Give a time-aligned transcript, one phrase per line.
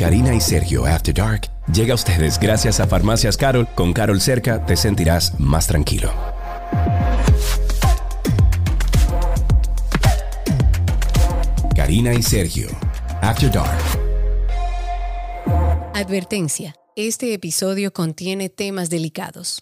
[0.00, 3.68] Karina y Sergio After Dark llega a ustedes gracias a Farmacias Carol.
[3.74, 6.10] Con Carol cerca te sentirás más tranquilo.
[11.76, 12.68] Karina y Sergio
[13.20, 13.78] After Dark.
[15.92, 16.74] Advertencia.
[16.96, 19.60] Este episodio contiene temas delicados.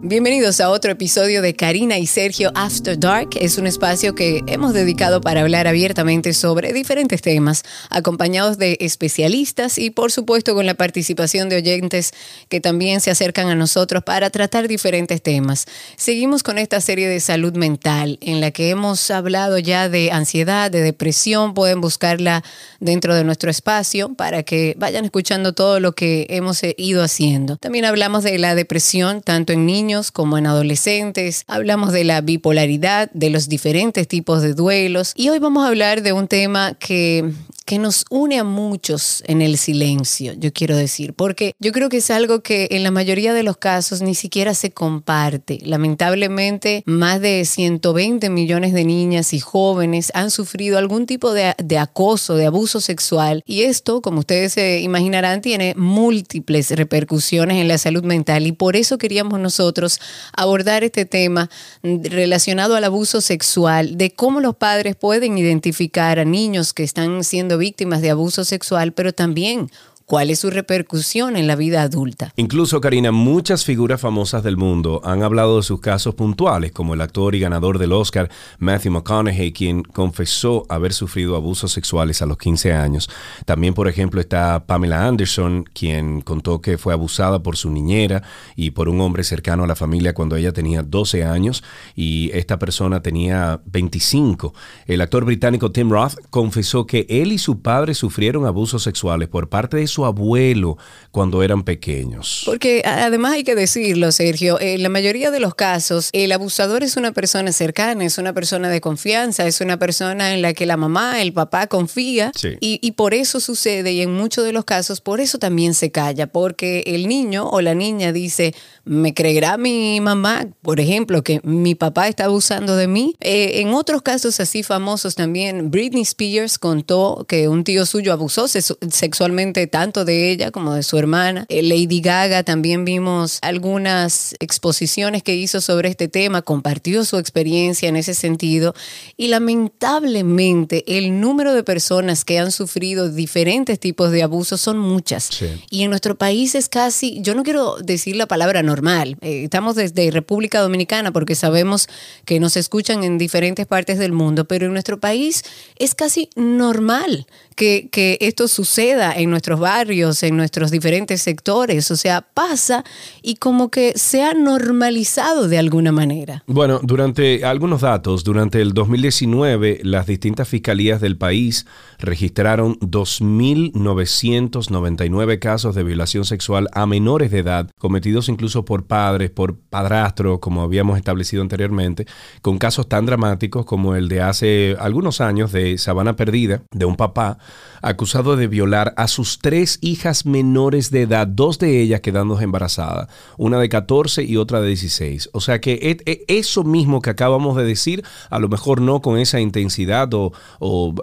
[0.00, 3.30] Bienvenidos a otro episodio de Karina y Sergio After Dark.
[3.40, 9.76] Es un espacio que hemos dedicado para hablar abiertamente sobre diferentes temas, acompañados de especialistas
[9.76, 12.12] y por supuesto con la participación de oyentes
[12.48, 15.66] que también se acercan a nosotros para tratar diferentes temas.
[15.96, 20.70] Seguimos con esta serie de salud mental en la que hemos hablado ya de ansiedad,
[20.70, 21.54] de depresión.
[21.54, 22.44] Pueden buscarla
[22.78, 27.56] dentro de nuestro espacio para que vayan escuchando todo lo que hemos ido haciendo.
[27.56, 31.44] También hablamos de la depresión tanto en niños como en adolescentes.
[31.46, 36.02] Hablamos de la bipolaridad, de los diferentes tipos de duelos y hoy vamos a hablar
[36.02, 37.32] de un tema que
[37.68, 41.98] que nos une a muchos en el silencio, yo quiero decir, porque yo creo que
[41.98, 45.58] es algo que en la mayoría de los casos ni siquiera se comparte.
[45.62, 52.36] Lamentablemente, más de 120 millones de niñas y jóvenes han sufrido algún tipo de, acoso,
[52.36, 58.02] de abuso sexual, y esto, como ustedes se imaginarán, tiene múltiples repercusiones en la salud
[58.02, 60.00] mental, y por eso queríamos nosotros
[60.32, 61.50] abordar este tema
[61.82, 67.57] relacionado al abuso sexual, de cómo los padres pueden identificar a niños que están siendo
[67.58, 69.70] víctimas de abuso sexual, pero también
[70.08, 72.32] cuál es su repercusión en la vida adulta.
[72.36, 77.02] Incluso, Karina, muchas figuras famosas del mundo han hablado de sus casos puntuales, como el
[77.02, 82.38] actor y ganador del Oscar Matthew McConaughey, quien confesó haber sufrido abusos sexuales a los
[82.38, 83.10] 15 años.
[83.44, 88.22] También, por ejemplo, está Pamela Anderson, quien contó que fue abusada por su niñera
[88.56, 91.62] y por un hombre cercano a la familia cuando ella tenía 12 años
[91.94, 94.54] y esta persona tenía 25.
[94.86, 99.50] El actor británico Tim Roth confesó que él y su padre sufrieron abusos sexuales por
[99.50, 100.78] parte de su abuelo
[101.10, 102.42] cuando eran pequeños.
[102.44, 106.96] Porque además hay que decirlo, Sergio, en la mayoría de los casos el abusador es
[106.96, 110.76] una persona cercana, es una persona de confianza, es una persona en la que la
[110.76, 115.00] mamá, el papá confía y, y por eso sucede y en muchos de los casos
[115.00, 118.54] por eso también se calla, porque el niño o la niña dice,
[118.84, 123.14] ¿me creerá mi mamá, por ejemplo, que mi papá está abusando de mí?
[123.20, 128.46] Eh, en otros casos así famosos también, Britney Spears contó que un tío suyo abusó
[128.48, 131.46] sexualmente tanto de ella como de su hermana.
[131.48, 137.88] Eh, Lady Gaga también vimos algunas exposiciones que hizo sobre este tema, compartió su experiencia
[137.88, 138.74] en ese sentido
[139.16, 145.30] y lamentablemente el número de personas que han sufrido diferentes tipos de abusos son muchas.
[145.70, 149.74] Y en nuestro país es casi, yo no quiero decir la palabra normal, eh, estamos
[149.74, 151.88] desde República Dominicana porque sabemos
[152.24, 155.44] que nos escuchan en diferentes partes del mundo, pero en nuestro país
[155.76, 157.26] es casi normal
[157.56, 161.90] que, que esto suceda en nuestros barrios, en nuestros diferentes sectores.
[161.90, 162.84] O sea, pasa
[163.22, 166.42] y como que se ha normalizado de alguna manera.
[166.46, 171.64] Bueno, durante algunos datos, durante el 2019, las distintas fiscalías del país
[171.98, 179.56] registraron 2.999 casos de violación sexual a menores de edad, cometidos incluso por padres, por
[179.58, 182.06] padrastros, como habíamos establecido anteriormente,
[182.42, 186.96] con casos tan dramáticos como el de hace algunos años de Sabana Perdida, de un
[186.96, 187.38] papá
[187.82, 193.08] acusado de violar a sus tres hijas menores de edad, dos de ellas quedando embarazadas,
[193.36, 195.30] una de 14 y otra de 16.
[195.32, 199.00] O sea que e, e, eso mismo que acabamos de decir, a lo mejor no
[199.00, 200.32] con esa intensidad o,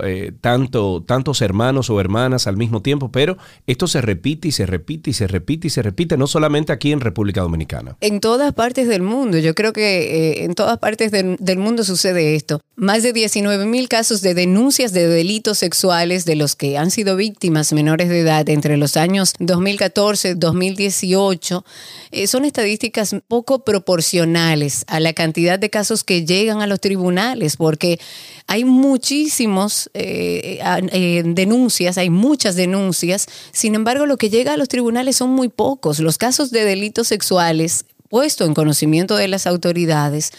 [0.03, 4.65] eh, tanto, tantos hermanos o hermanas al mismo tiempo, pero esto se repite y se
[4.65, 7.97] repite y se repite y se repite, no solamente aquí en República Dominicana.
[8.01, 11.83] En todas partes del mundo, yo creo que eh, en todas partes del, del mundo
[11.83, 12.61] sucede esto.
[12.75, 17.15] Más de 19 mil casos de denuncias de delitos sexuales de los que han sido
[17.15, 21.65] víctimas menores de edad entre los años 2014 2018
[22.11, 27.57] eh, son estadísticas poco proporcionales a la cantidad de casos que llegan a los tribunales,
[27.57, 27.99] porque
[28.47, 30.59] hay muchísimos eh,
[30.91, 35.49] eh, denuncias, hay muchas denuncias, sin embargo lo que llega a los tribunales son muy
[35.49, 35.99] pocos.
[35.99, 40.31] Los casos de delitos sexuales puesto en conocimiento de las autoridades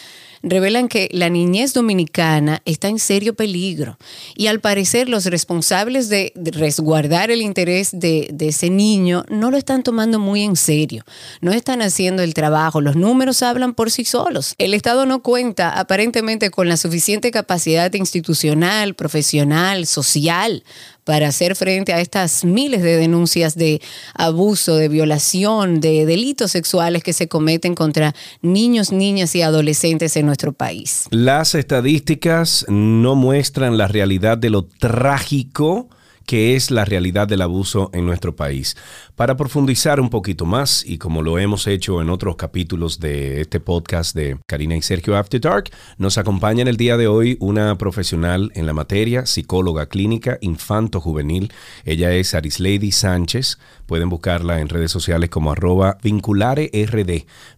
[0.47, 3.99] revelan que la niñez dominicana está en serio peligro
[4.37, 9.83] y al parecer los responsables de resguardar el interés de, ese niño no lo están
[9.83, 11.05] tomando muy en serio,
[11.41, 14.55] no están haciendo el trabajo, los números hablan por sí solos.
[14.59, 20.63] El Estado no cuenta aparentemente con la suficiente capacidad institucional, profesional, social
[21.07, 23.81] para hacer frente a estas miles de denuncias de
[24.13, 28.13] abuso, de violación, de delitos sexuales que se cometen contra
[28.43, 31.07] niños, niñas y adolescentes en nuestro país.
[31.11, 35.89] Las estadísticas no muestran la realidad de lo trágico
[36.27, 38.77] que es la realidad del abuso en nuestro país.
[39.15, 43.61] Para profundizar un poquito más, y como lo hemos hecho en otros capítulos de este
[43.61, 47.79] podcast de Karina y Sergio After Dark, nos acompaña en el día de hoy una
[47.79, 51.53] profesional en la materia, psicóloga clínica infanto-juvenil.
[51.85, 53.59] Ella es Arislady Sánchez.
[53.87, 56.71] Pueden buscarla en redes sociales como arroba vincularerd.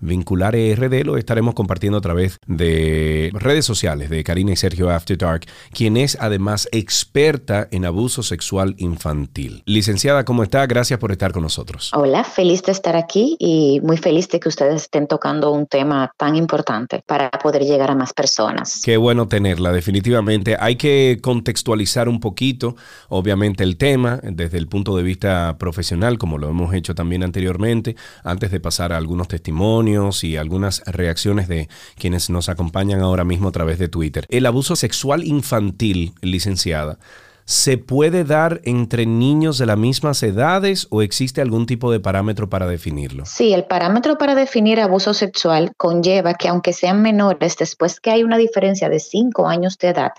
[0.00, 5.46] Vincularerd lo estaremos compartiendo a través de redes sociales de Karina y Sergio After Dark,
[5.72, 9.62] quien es además experta en abuso sexual infantil.
[9.66, 10.66] Licenciada, ¿cómo está?
[10.66, 11.90] Gracias por estar con nosotros.
[11.94, 16.12] Hola, feliz de estar aquí y muy feliz de que ustedes estén tocando un tema
[16.16, 18.82] tan importante para poder llegar a más personas.
[18.84, 20.56] Qué bueno tenerla, definitivamente.
[20.60, 22.76] Hay que contextualizar un poquito,
[23.08, 27.97] obviamente, el tema desde el punto de vista profesional como lo hemos hecho también anteriormente,
[28.25, 33.49] antes de pasar a algunos testimonios y algunas reacciones de quienes nos acompañan ahora mismo
[33.49, 34.26] a través de Twitter.
[34.29, 36.99] El abuso sexual infantil, licenciada,
[37.44, 42.50] ¿se puede dar entre niños de las mismas edades o existe algún tipo de parámetro
[42.50, 43.25] para definirlo?
[43.25, 48.23] Sí, el parámetro para definir abuso sexual conlleva que aunque sean menores, después que hay
[48.23, 50.12] una diferencia de cinco años de edad,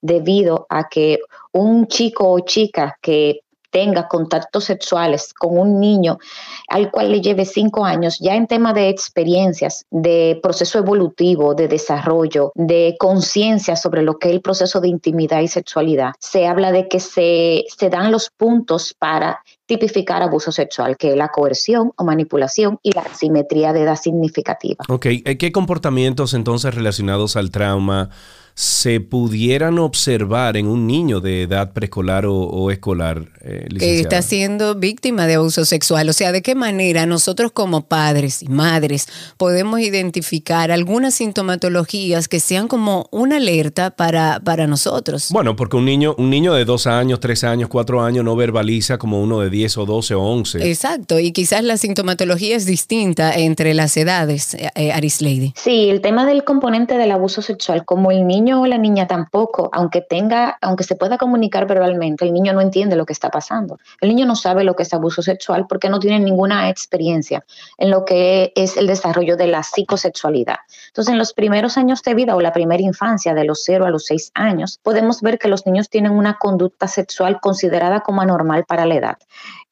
[0.00, 1.18] debido a que
[1.52, 6.18] un chico o chica que tenga contactos sexuales con un niño
[6.68, 11.68] al cual le lleve cinco años, ya en tema de experiencias, de proceso evolutivo, de
[11.68, 16.72] desarrollo, de conciencia sobre lo que es el proceso de intimidad y sexualidad, se habla
[16.72, 21.92] de que se, se dan los puntos para tipificar abuso sexual, que es la coerción
[21.96, 24.84] o manipulación y la asimetría de edad significativa.
[24.88, 25.06] Ok,
[25.38, 28.10] ¿qué comportamientos entonces relacionados al trauma?
[28.54, 33.26] Se pudieran observar en un niño de edad preescolar o, escolar.
[33.42, 36.08] Eh, que está siendo víctima de abuso sexual.
[36.08, 42.40] O sea, ¿de qué manera nosotros como padres y madres podemos identificar algunas sintomatologías que
[42.40, 45.28] sean como una alerta para, para nosotros?
[45.30, 48.98] Bueno, porque un niño, un niño de dos años, tres años, cuatro años no verbaliza
[48.98, 50.68] como uno de 10 o 12 o 11.
[50.68, 55.52] Exacto, y quizás la sintomatología es distinta entre las edades, eh, eh, Aris Lady.
[55.56, 59.70] Sí, el tema del componente del abuso sexual, como el niño o la niña tampoco,
[59.72, 63.78] aunque tenga, aunque se pueda comunicar verbalmente, el niño no entiende lo que está pasando.
[64.00, 67.44] El niño no sabe lo que es abuso sexual porque no tiene ninguna experiencia
[67.78, 70.56] en lo que es el desarrollo de la psicosexualidad.
[70.88, 73.90] Entonces, en los primeros años de vida o la primera infancia, de los 0 a
[73.90, 78.64] los 6 años, podemos ver que los niños tienen una conducta sexual considerada como anormal
[78.64, 79.18] para la edad.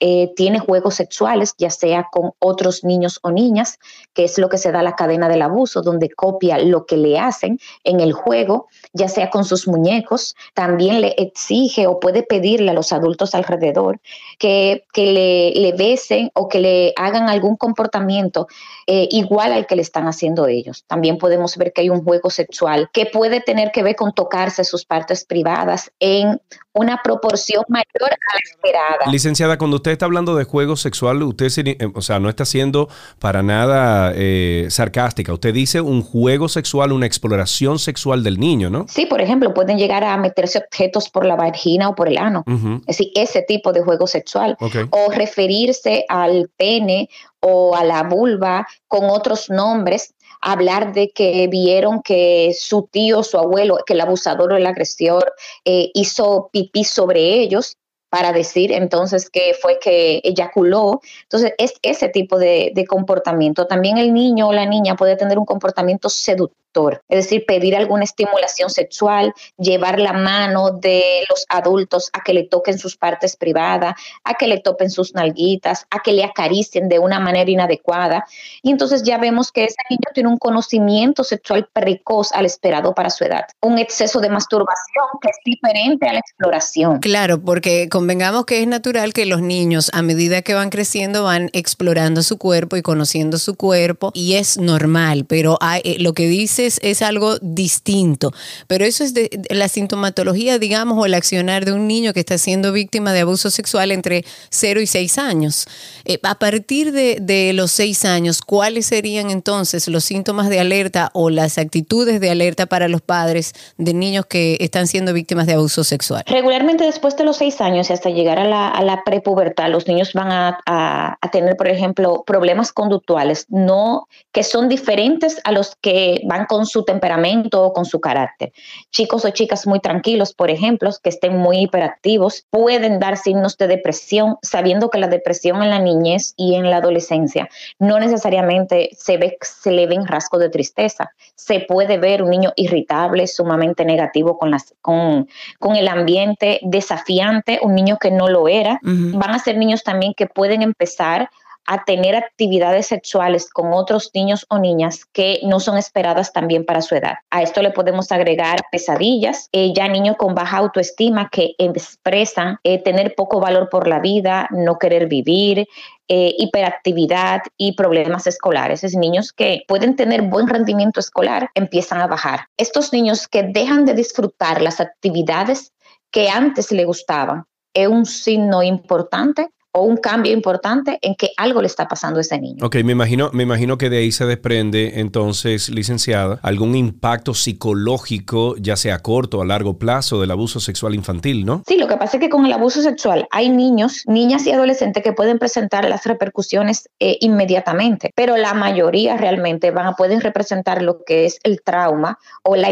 [0.00, 3.78] Eh, tiene juegos sexuales, ya sea con otros niños o niñas,
[4.14, 7.18] que es lo que se da la cadena del abuso, donde copia lo que le
[7.18, 12.70] hacen en el juego ya sea con sus muñecos, también le exige o puede pedirle
[12.70, 14.00] a los adultos alrededor
[14.38, 18.48] que, le, le besen o que le hagan algún comportamiento
[18.90, 20.82] eh, igual al que le están haciendo ellos.
[20.86, 24.64] También podemos ver que hay un juego sexual que puede tener que ver con tocarse
[24.64, 26.40] sus partes privadas en
[26.72, 29.12] una proporción mayor a la esperada.
[29.12, 32.88] Licenciada, cuando usted está hablando de juego sexual, usted, eh, o sea, no está siendo
[33.18, 35.34] para nada eh, sarcástica.
[35.34, 38.86] Usted dice un juego sexual, una exploración sexual del niño, ¿no?
[38.88, 42.42] Sí, por ejemplo, pueden llegar a meterse objetos por la vagina o por el ano.
[42.86, 44.56] Es decir, ese tipo de juego sexual.
[44.90, 52.02] O referirse al pene o a la vulva con otros nombres hablar de que vieron
[52.02, 55.32] que su tío, su abuelo, que el abusador o el agresor
[55.64, 57.76] eh, hizo pipí sobre ellos
[58.10, 61.00] para decir entonces que fue que eyaculó.
[61.24, 63.66] Entonces, es ese tipo de, de comportamiento.
[63.66, 66.67] También el niño o la niña puede tener un comportamiento seductor
[67.08, 72.44] es decir, pedir alguna estimulación sexual, llevar la mano de los adultos a que le
[72.44, 73.94] toquen sus partes privadas,
[74.24, 78.26] a que le topen sus nalguitas, a que le acaricien de una manera inadecuada.
[78.62, 83.10] Y entonces ya vemos que ese niño tiene un conocimiento sexual precoz al esperado para
[83.10, 87.00] su edad, un exceso de masturbación que es diferente a la exploración.
[87.00, 91.50] Claro, porque convengamos que es natural que los niños a medida que van creciendo van
[91.52, 96.26] explorando su cuerpo y conociendo su cuerpo y es normal, pero hay, eh, lo que
[96.26, 98.32] dice es algo distinto.
[98.66, 99.14] Pero eso es
[99.50, 103.50] la sintomatología, digamos, o el accionar de un niño que está siendo víctima de abuso
[103.50, 105.66] sexual entre 0 y 6 años.
[106.04, 111.30] Eh, a partir de, los 6 años, ¿cuáles serían entonces los síntomas de alerta o
[111.30, 115.84] las actitudes de alerta para los padres de niños que están siendo víctimas de abuso
[115.84, 116.24] sexual?
[116.26, 120.32] Regularmente después de los 6 años y hasta llegar a la, prepubertad, los niños van
[120.32, 126.20] a, a, a tener, por ejemplo, problemas conductuales no que son diferentes a los que
[126.26, 128.52] van con su temperamento o con su carácter.
[128.90, 133.68] Chicos o chicas muy tranquilos, por ejemplo, que estén muy hiperactivos, pueden dar signos de
[133.68, 139.16] depresión, sabiendo que la depresión en la niñez y en la adolescencia no necesariamente se,
[139.16, 141.12] ve, se le ven rasgos de tristeza.
[141.34, 145.28] Se puede ver un niño irritable, sumamente negativo con, las, con,
[145.58, 148.80] con el ambiente, desafiante, un niño que no lo era.
[148.82, 151.28] Van a ser niños también que pueden empezar
[151.68, 156.80] a tener actividades sexuales con otros niños o niñas que no son esperadas también para
[156.80, 157.16] su edad.
[157.30, 162.82] A esto le podemos agregar pesadillas, eh, ya niños con baja autoestima que expresan eh,
[162.82, 165.68] tener poco valor por la vida, no querer vivir,
[166.08, 168.82] eh, hiperactividad y problemas escolares.
[168.82, 172.46] Es niños que pueden tener buen rendimiento escolar, empiezan a bajar.
[172.56, 175.74] Estos niños que dejan de disfrutar las actividades
[176.10, 177.44] que antes le gustaban,
[177.74, 182.38] es un signo importante un cambio importante en que algo le está pasando a ese
[182.38, 182.64] niño.
[182.64, 188.56] Ok, me imagino, me imagino que de ahí se desprende entonces, licenciada, algún impacto psicológico,
[188.56, 191.62] ya sea a corto o a largo plazo, del abuso sexual infantil, ¿no?
[191.66, 195.02] Sí, lo que pasa es que con el abuso sexual hay niños, niñas y adolescentes
[195.02, 200.82] que pueden presentar las repercusiones eh, inmediatamente, pero la mayoría realmente van a, pueden representar
[200.82, 202.68] lo que es el trauma o la,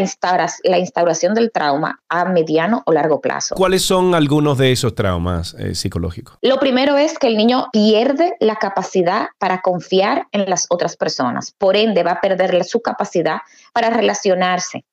[0.64, 3.54] la instauración del trauma a mediano o largo plazo.
[3.54, 6.38] ¿Cuáles son algunos de esos traumas eh, psicológicos?
[6.42, 11.52] Lo primero es que el niño pierde la capacidad para confiar en las otras personas.
[11.58, 13.38] Por ende, va a perder su capacidad
[13.72, 14.84] para relacionarse.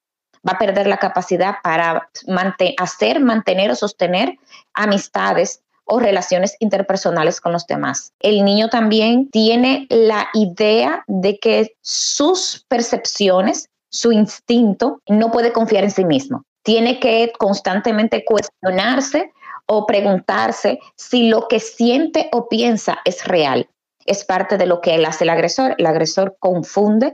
[0.47, 2.09] Va a perder la capacidad para
[2.77, 4.37] hacer, mantener o sostener
[4.73, 8.13] amistades o relaciones interpersonales con los demás.
[8.19, 15.83] El niño también tiene la idea de que sus percepciones, su instinto, no puede confiar
[15.83, 16.43] en sí mismo.
[16.63, 19.33] Tiene que constantemente cuestionarse
[19.65, 23.69] o preguntarse si lo que siente o piensa es real.
[24.05, 25.75] Es parte de lo que él hace el agresor.
[25.77, 27.13] El agresor confunde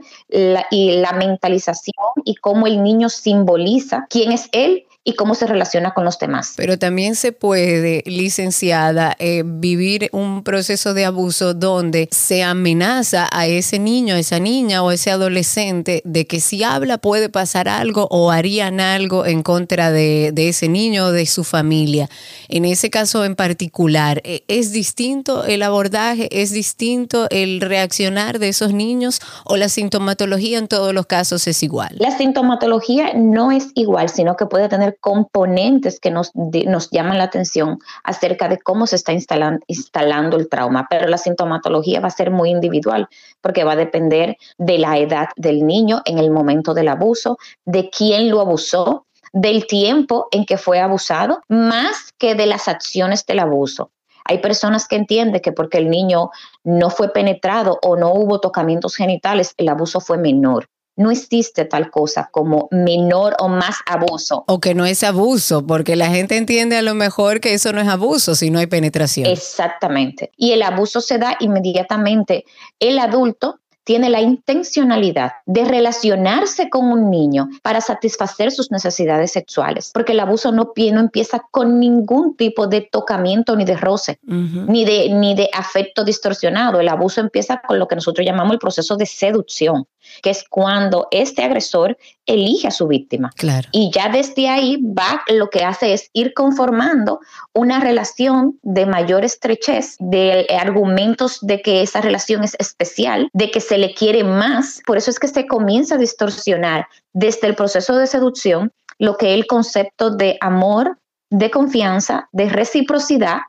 [0.70, 5.94] y la mentalización y cómo el niño simboliza quién es él y cómo se relaciona
[5.94, 6.52] con los demás.
[6.56, 13.46] Pero también se puede, licenciada, eh, vivir un proceso de abuso donde se amenaza a
[13.46, 18.08] ese niño, a esa niña o ese adolescente de que si habla puede pasar algo
[18.10, 22.10] o harían algo en contra de, de ese niño o de su familia.
[22.48, 26.28] En ese caso en particular, eh, ¿es distinto el abordaje?
[26.30, 31.62] ¿Es distinto el reaccionar de esos niños o la sintomatología en todos los casos es
[31.62, 31.96] igual?
[31.98, 37.24] La sintomatología no es igual, sino que puede tener componentes que nos, nos llaman la
[37.24, 42.30] atención acerca de cómo se está instalando, el trauma, pero la sintomatología va a ser
[42.30, 43.08] muy individual
[43.40, 47.90] porque va a depender de la edad del niño en el momento del abuso, de
[47.90, 53.38] quién lo abusó, del tiempo en que fue abusado, más que de las acciones del
[53.38, 53.92] abuso.
[54.24, 56.30] Hay personas que entienden que porque el niño
[56.64, 60.68] no fue penetrado o no hubo tocamientos genitales, el abuso fue menor
[61.00, 64.44] no existe tal cosa como menor o más abuso.
[64.46, 67.80] O que no es abuso, porque la gente entiende a lo mejor que eso no
[67.80, 69.26] es abuso si no hay penetración.
[69.26, 70.30] Exactamente.
[70.36, 72.44] Y el abuso se da inmediatamente.
[72.78, 79.90] El adulto tiene la intencionalidad de relacionarse con un niño para satisfacer sus necesidades sexuales,
[79.94, 84.84] porque el abuso no, no empieza con ningún tipo de tocamiento ni de roce, ni,
[84.84, 86.78] de, ni de afecto distorsionado.
[86.78, 89.86] El abuso empieza con lo que nosotros llamamos el proceso de seducción
[90.22, 93.30] que es cuando este agresor elige a su víctima.
[93.36, 93.68] Claro.
[93.72, 97.20] Y ya desde ahí va, lo que hace es ir conformando
[97.54, 103.60] una relación de mayor estrechez, de argumentos de que esa relación es especial, de que
[103.60, 104.80] se le quiere más.
[104.86, 109.32] Por eso es que se comienza a distorsionar desde el proceso de seducción lo que
[109.32, 110.98] es el concepto de amor,
[111.30, 113.40] de confianza, de reciprocidad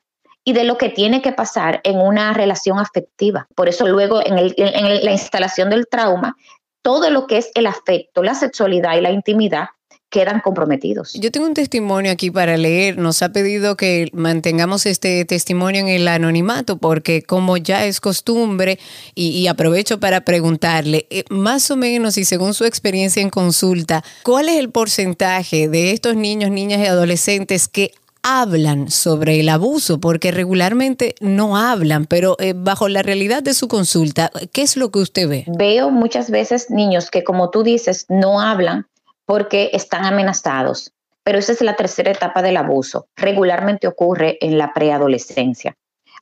[0.43, 3.47] y de lo que tiene que pasar en una relación afectiva.
[3.55, 6.35] Por eso luego en, la instalación del trauma,
[6.81, 9.67] todo lo que es el afecto, la sexualidad y la intimidad
[10.09, 11.13] quedan comprometidos.
[11.13, 12.97] Yo tengo un testimonio aquí para leer.
[12.97, 18.77] Nos ha pedido que mantengamos este testimonio en el anonimato porque como ya es costumbre
[19.15, 24.49] y, aprovecho para preguntarle, eh, más o menos y según su experiencia en consulta, ¿cuál
[24.49, 30.31] es el porcentaje de estos niños, niñas y adolescentes que hablan sobre el abuso, porque
[30.31, 34.99] regularmente no hablan, pero eh, bajo la realidad de su consulta, ¿qué es lo que
[34.99, 35.45] usted ve?
[35.47, 38.87] Veo muchas veces niños que, como tú dices, no hablan
[39.25, 40.91] porque están amenazados,
[41.23, 43.07] pero esa es la tercera etapa del abuso.
[43.15, 45.75] Regularmente ocurre en la preadolescencia.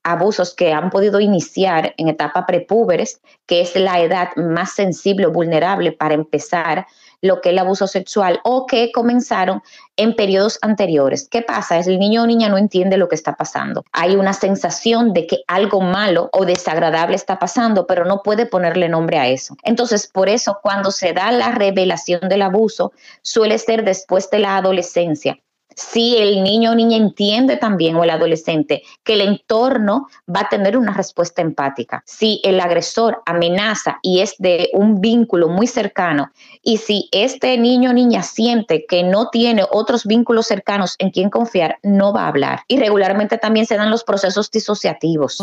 [0.04, 5.32] Abusos que han podido iniciar en etapa prepúberes, que es la edad más sensible o
[5.32, 6.88] vulnerable para empezar
[7.22, 9.62] lo que es el abuso sexual o que comenzaron
[9.98, 11.28] en periodos anteriores.
[11.30, 11.78] ¿Qué pasa?
[11.78, 13.84] Es el niño o niña no entiende lo que está pasando.
[13.92, 18.90] Hay una sensación de que algo malo o desagradable está pasando, pero no puede ponerle
[18.90, 19.56] nombre a eso.
[19.64, 24.58] Entonces, por eso cuando se da la revelación del abuso, suele ser después de la
[24.58, 25.38] adolescencia
[25.80, 30.50] si el niño o niña entiende también o el adolescente que el entorno va a
[30.50, 32.04] tener una respuesta empática.
[32.06, 36.32] Si el agresor amenaza y es de un vínculo muy cercano
[36.62, 41.30] y si este niño o niña siente que no tiene otros vínculos cercanos en quien
[41.30, 42.62] confiar, no va a hablar.
[42.68, 45.38] Y regularmente también se dan los procesos disociativos,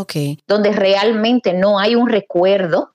[0.47, 2.93] donde realmente no hay un recuerdo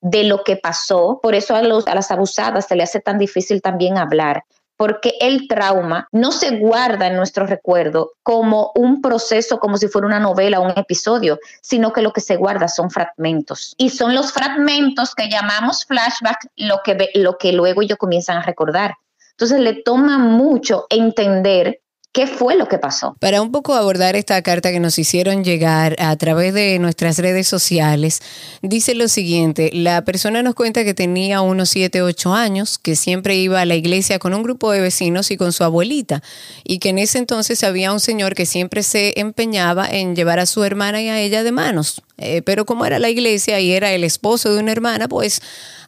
[0.00, 1.20] de lo que pasó.
[1.22, 4.44] Por eso a, los, a las abusadas se le hace tan difícil también hablar,
[4.80, 10.06] porque el trauma no se guarda en nuestro recuerdo como un proceso, como si fuera
[10.06, 13.74] una novela o un episodio, sino que lo que se guarda son fragmentos.
[13.76, 18.42] Y son los fragmentos que llamamos flashback lo que, lo que luego ellos comienzan a
[18.42, 18.94] recordar.
[19.32, 23.16] Entonces le toma mucho entender ¿Qué fue lo que pasó?
[23.20, 27.46] Para un poco abordar esta carta que nos hicieron llegar a través de nuestras redes
[27.46, 28.20] sociales,
[28.62, 33.36] dice lo siguiente, la persona nos cuenta que tenía unos 7, 8 años, que siempre
[33.36, 36.20] iba a la iglesia con un grupo de vecinos y con su abuelita,
[36.64, 40.46] y que en ese entonces había un señor que siempre se empeñaba en llevar a
[40.46, 43.92] su hermana y a ella de manos, eh, pero como era la iglesia y era
[43.92, 45.40] el esposo de una hermana, pues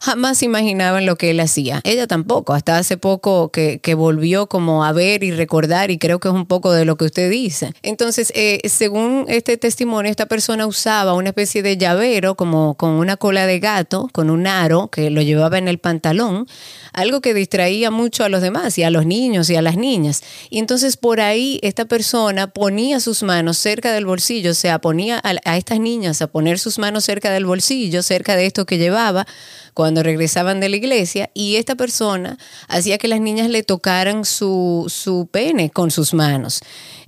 [0.03, 1.81] jamás imaginaban lo que él hacía.
[1.85, 6.35] Ella tampoco, hasta hace poco que, volvió como a ver y recordar y que es
[6.35, 7.73] un poco de lo que usted dice.
[7.83, 13.17] Entonces, eh, según este testimonio, esta persona usaba una especie de llavero como con una
[13.17, 16.47] cola de gato, con un aro que lo llevaba en el pantalón,
[16.93, 20.23] algo que distraía mucho a los demás y a los niños y a las niñas.
[20.51, 25.21] Y entonces por ahí esta persona ponía sus manos cerca del bolsillo, o sea, ponía
[25.23, 29.27] a estas niñas a poner sus manos cerca del bolsillo, cerca de esto que llevaba,
[29.75, 32.39] cuando regresaban de la iglesia y esta persona
[32.69, 36.61] hacía que las niñas le tocaran su, su pene con sus manos.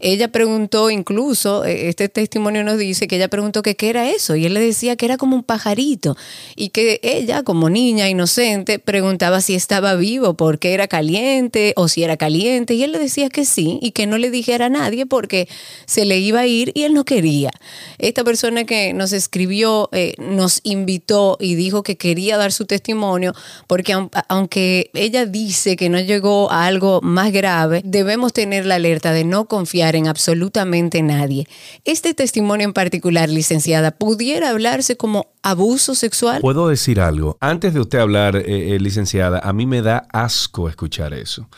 [0.05, 4.45] Ella preguntó incluso, e, este testimonio nos dice que ella preguntó qué era eso y
[4.45, 6.15] él le decía que era como un pajarito
[6.57, 12.05] y que ella como niña inocente preguntaba si estaba vivo porque era caliente o si
[12.05, 15.07] era caliente y él le decía que sí y que no le dijera a nadie
[15.07, 15.49] porque
[15.87, 17.51] se le iba a ir y él no quería.
[17.99, 23.33] Esta persona que nos escribió eh, nos invitó y dijo que quería dar su testimonio,
[23.67, 23.97] porque
[24.29, 29.25] aunque ella dice que no llegó a algo más grave, debemos tener la alerta de
[29.25, 31.47] no confiar en absolutamente nadie.
[31.85, 36.41] Este testimonio en particular, licenciada, ¿pudiera hablarse como abuso sexual?
[36.41, 37.37] Puedo decir algo.
[37.41, 41.49] Antes de usted hablar, eh, eh, licenciada, a mí me da asco escuchar eso.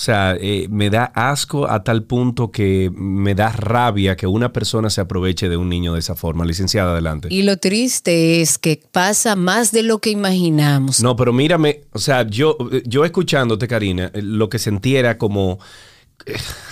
[0.00, 4.50] O sea, eh, me da asco a tal punto que me da rabia que una
[4.50, 6.46] persona se aproveche de un niño de esa forma.
[6.46, 7.28] Licenciada, adelante.
[7.30, 11.02] Y lo triste es que pasa más de lo que imaginamos.
[11.02, 15.58] No, pero mírame, o sea, yo, yo escuchándote, Karina, lo que sentí era como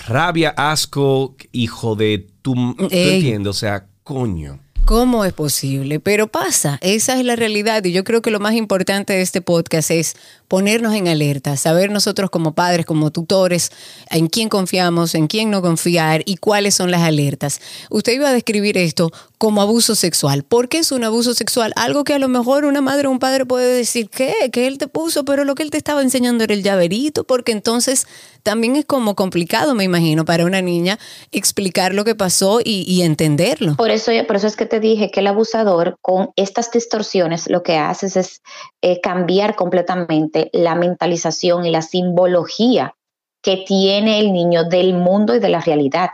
[0.07, 2.53] rabia, asco, hijo de tu...
[2.75, 3.49] ¿Tú entiendes?
[3.49, 4.59] O sea, coño.
[4.89, 5.99] ¿Cómo es posible?
[5.99, 9.39] Pero pasa, esa es la realidad y yo creo que lo más importante de este
[9.39, 10.15] podcast es
[10.47, 13.71] ponernos en alerta, saber nosotros como padres, como tutores,
[14.09, 17.61] en quién confiamos, en quién no confiar y cuáles son las alertas.
[17.91, 20.43] Usted iba a describir esto como abuso sexual.
[20.43, 21.71] ¿Por qué es un abuso sexual?
[21.77, 24.33] Algo que a lo mejor una madre o un padre puede decir, ¿qué?
[24.51, 27.53] Que él te puso, pero lo que él te estaba enseñando era el llaverito, porque
[27.53, 28.05] entonces
[28.43, 30.99] también es como complicado, me imagino, para una niña
[31.31, 33.77] explicar lo que pasó y, entenderlo.
[33.77, 37.63] Por eso, por eso es que te dije que el abusador con estas distorsiones lo
[37.63, 38.41] que hace es
[38.81, 42.93] eh, cambiar completamente la mentalización y la simbología
[43.41, 46.09] que tiene el niño del mundo y de la realidad.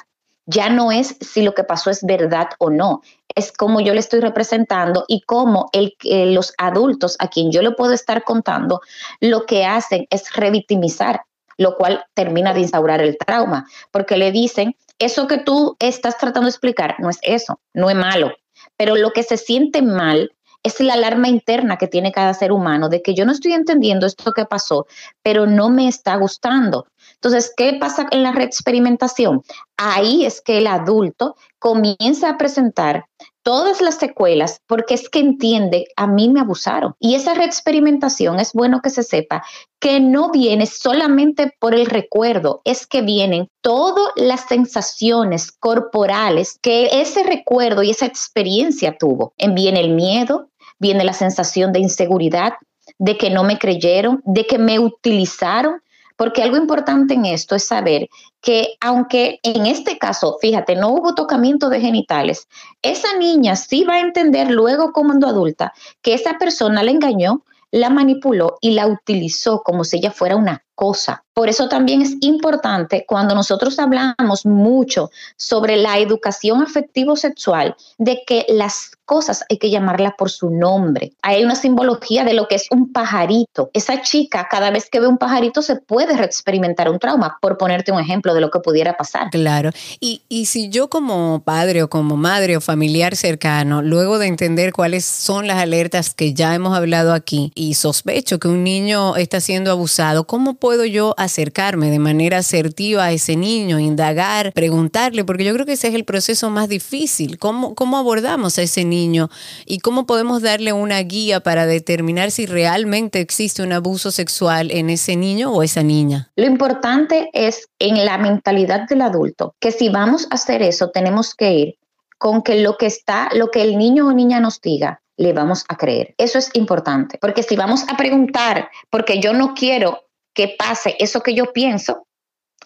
[0.46, 3.02] Ya no es si lo que pasó es verdad o no,
[3.36, 5.96] es como yo le estoy representando y cómo el,
[6.34, 8.82] los adultos a quien yo le puedo estar contando
[9.20, 11.24] lo que hacen es revictimizar,
[11.58, 16.46] lo cual termina de instaurar el trauma, porque le dicen, eso que tú estás tratando
[16.46, 18.32] de explicar no es eso, no es malo,
[18.78, 20.32] pero lo que se siente mal
[20.66, 24.08] es la alarma interna que tiene cada ser humano de que yo no estoy entendiendo
[24.08, 24.88] esto que pasó,
[25.22, 26.88] pero no me está gustando.
[27.26, 29.42] Entonces, ¿qué pasa en la reexperimentación?
[29.78, 33.06] Ahí es que el adulto comienza a presentar
[33.42, 36.94] todas las secuelas porque es que entiende, a mí me abusaron.
[37.00, 39.44] Y esa reexperimentación es bueno que se sepa
[39.80, 47.02] que no viene solamente por el recuerdo, es que vienen todas las sensaciones corporales que
[47.02, 49.34] ese recuerdo y esa experiencia tuvo.
[49.56, 52.54] Viene el miedo, viene la sensación de inseguridad,
[53.00, 55.82] de que no me creyeron, de que me utilizaron,
[56.16, 58.10] porque algo importante en esto es saber
[58.42, 62.48] que aunque en este caso, fíjate, no hubo tocamiento de genitales,
[62.82, 67.90] esa niña sí va a entender luego como adulta que esa persona la engañó, la
[67.90, 71.25] manipuló y la utilizó como si ella fuera una cosa.
[71.36, 78.46] Por eso también es importante cuando nosotros hablamos mucho sobre la educación afectivo-sexual, de que
[78.48, 81.14] las cosas hay que llamarlas por su nombre.
[81.22, 83.70] Hay una simbología de lo que es un pajarito.
[83.74, 87.92] Esa chica cada vez que ve un pajarito se puede reexperimentar un trauma, por ponerte
[87.92, 89.30] un ejemplo de lo que pudiera pasar.
[89.30, 89.72] Claro.
[90.00, 94.74] Y, y si yo como padre o como madre o familiar cercano, luego de entender
[94.74, 99.40] cuáles son las alertas que ya hemos hablado aquí y sospecho que un niño está
[99.40, 105.24] siendo abusado, ¿cómo puedo yo acercarme de manera asertiva a ese niño, indagar, preguntarle?
[105.24, 107.38] Porque yo creo que ese es el proceso más difícil.
[107.38, 109.30] ¿Cómo, cómo abordamos a ese niño
[109.66, 114.90] y cómo podemos darle una guía para determinar si realmente existe un abuso sexual en
[114.90, 116.32] ese niño o esa niña?
[116.36, 121.36] Lo importante es en la mentalidad del adulto, que si vamos a hacer eso, tenemos
[121.36, 121.76] que ir
[122.18, 125.66] con que lo que está, lo que el niño o niña nos diga, le vamos
[125.68, 126.16] a creer.
[126.18, 130.05] Eso es importante, porque si vamos a preguntar, porque yo no quiero
[130.36, 132.06] que pase eso que yo pienso,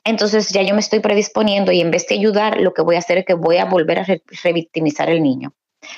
[0.03, 2.99] entonces ya yo me estoy predisponiendo y en vez de ayudar, lo que voy a
[2.99, 4.05] hacer es que voy a volver a
[4.43, 5.53] revictimizar al niño.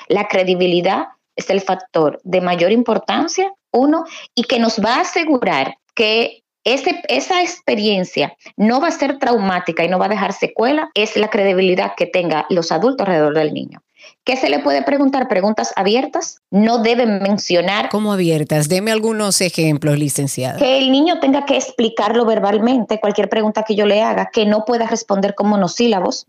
[0.08, 4.04] La credibilidad es el factor de mayor importancia, uno,
[4.34, 9.82] y que nos va a asegurar que ese, esa experiencia no va a ser traumática
[9.82, 13.52] y no va a dejar secuela, es la credibilidad que tenga los adultos alrededor del
[13.52, 13.82] niño.
[14.24, 15.26] ¿Qué se le puede preguntar?
[15.26, 16.42] Preguntas abiertas.
[16.50, 17.88] No deben mencionar.
[17.88, 18.68] ¿Cómo abiertas?
[18.68, 20.58] Deme algunos ejemplos, licenciada.
[20.58, 24.64] Que el niño tenga que explicarlo verbalmente, cualquier pregunta que yo le haga, que no
[24.64, 26.26] pueda responder con monosílabos,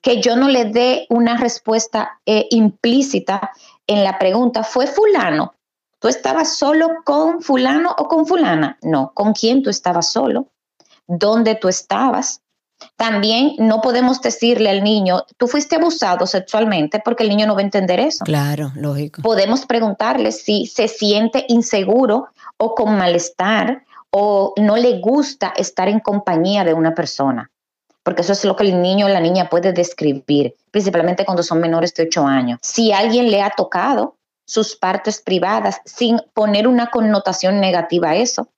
[0.00, 3.52] que yo no le dé una respuesta eh, implícita
[3.86, 4.64] en la pregunta.
[4.64, 5.54] ¿Fue fulano?
[6.00, 8.78] ¿Tú estabas solo con fulano o con fulana?
[8.82, 10.48] No, ¿con quién tú estabas solo?
[11.06, 12.42] ¿Dónde tú estabas?
[12.96, 17.60] También no podemos decirle al niño, tú fuiste abusado sexualmente porque el niño no va
[17.60, 18.24] a entender eso.
[18.24, 19.22] Claro, lógico.
[19.22, 26.00] Podemos preguntarle si se siente inseguro o con malestar o no le gusta estar en
[26.00, 27.50] compañía de una persona.
[28.02, 31.60] Porque eso es lo que el niño o la niña puede describir, principalmente cuando son
[31.60, 32.58] menores de 8 años.
[32.62, 38.48] Si alguien le ha tocado sus partes privadas sin poner una connotación negativa a eso,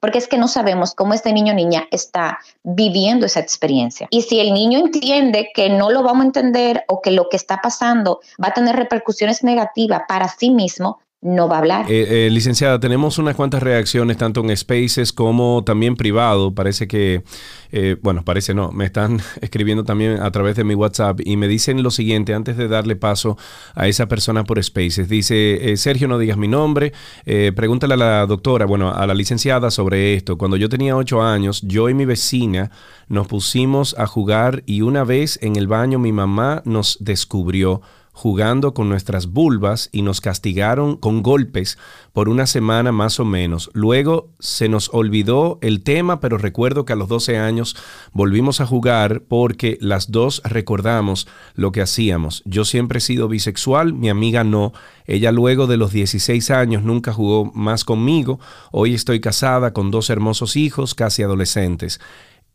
[0.00, 4.08] porque es que no sabemos cómo este niño o niña está viviendo esa experiencia.
[4.10, 7.36] Y si el niño entiende que no lo vamos a entender o que lo que
[7.36, 11.86] está pasando va a tener repercusiones negativas para sí mismo, no va a hablar.
[11.90, 16.54] Eh, eh, licenciada, tenemos unas cuantas reacciones, tanto en Spaces como también privado.
[16.54, 17.24] Parece que,
[17.72, 21.48] eh, bueno, parece no, me están escribiendo también a través de mi WhatsApp y me
[21.48, 23.36] dicen lo siguiente antes de darle paso
[23.74, 25.08] a esa persona por Spaces.
[25.08, 26.92] Dice, Sergio, no digas mi nombre,
[27.24, 30.38] pregúntale a la doctora, bueno, a la licenciada sobre esto.
[30.38, 32.70] Cuando yo tenía ocho años, yo y mi vecina
[33.08, 37.82] nos pusimos a jugar y una vez en el baño mi mamá nos descubrió
[38.16, 41.76] jugando con nuestras vulvas y nos castigaron con golpes
[42.14, 43.68] por una semana más o menos.
[43.74, 47.76] Luego se nos olvidó el tema, pero recuerdo que a los 12 años
[48.14, 52.42] volvimos a jugar porque las dos recordamos lo que hacíamos.
[52.46, 54.72] Yo siempre he sido bisexual, mi amiga no.
[55.04, 58.40] Ella luego de los 16 años nunca jugó más conmigo.
[58.72, 62.00] Hoy estoy casada con dos hermosos hijos, casi adolescentes.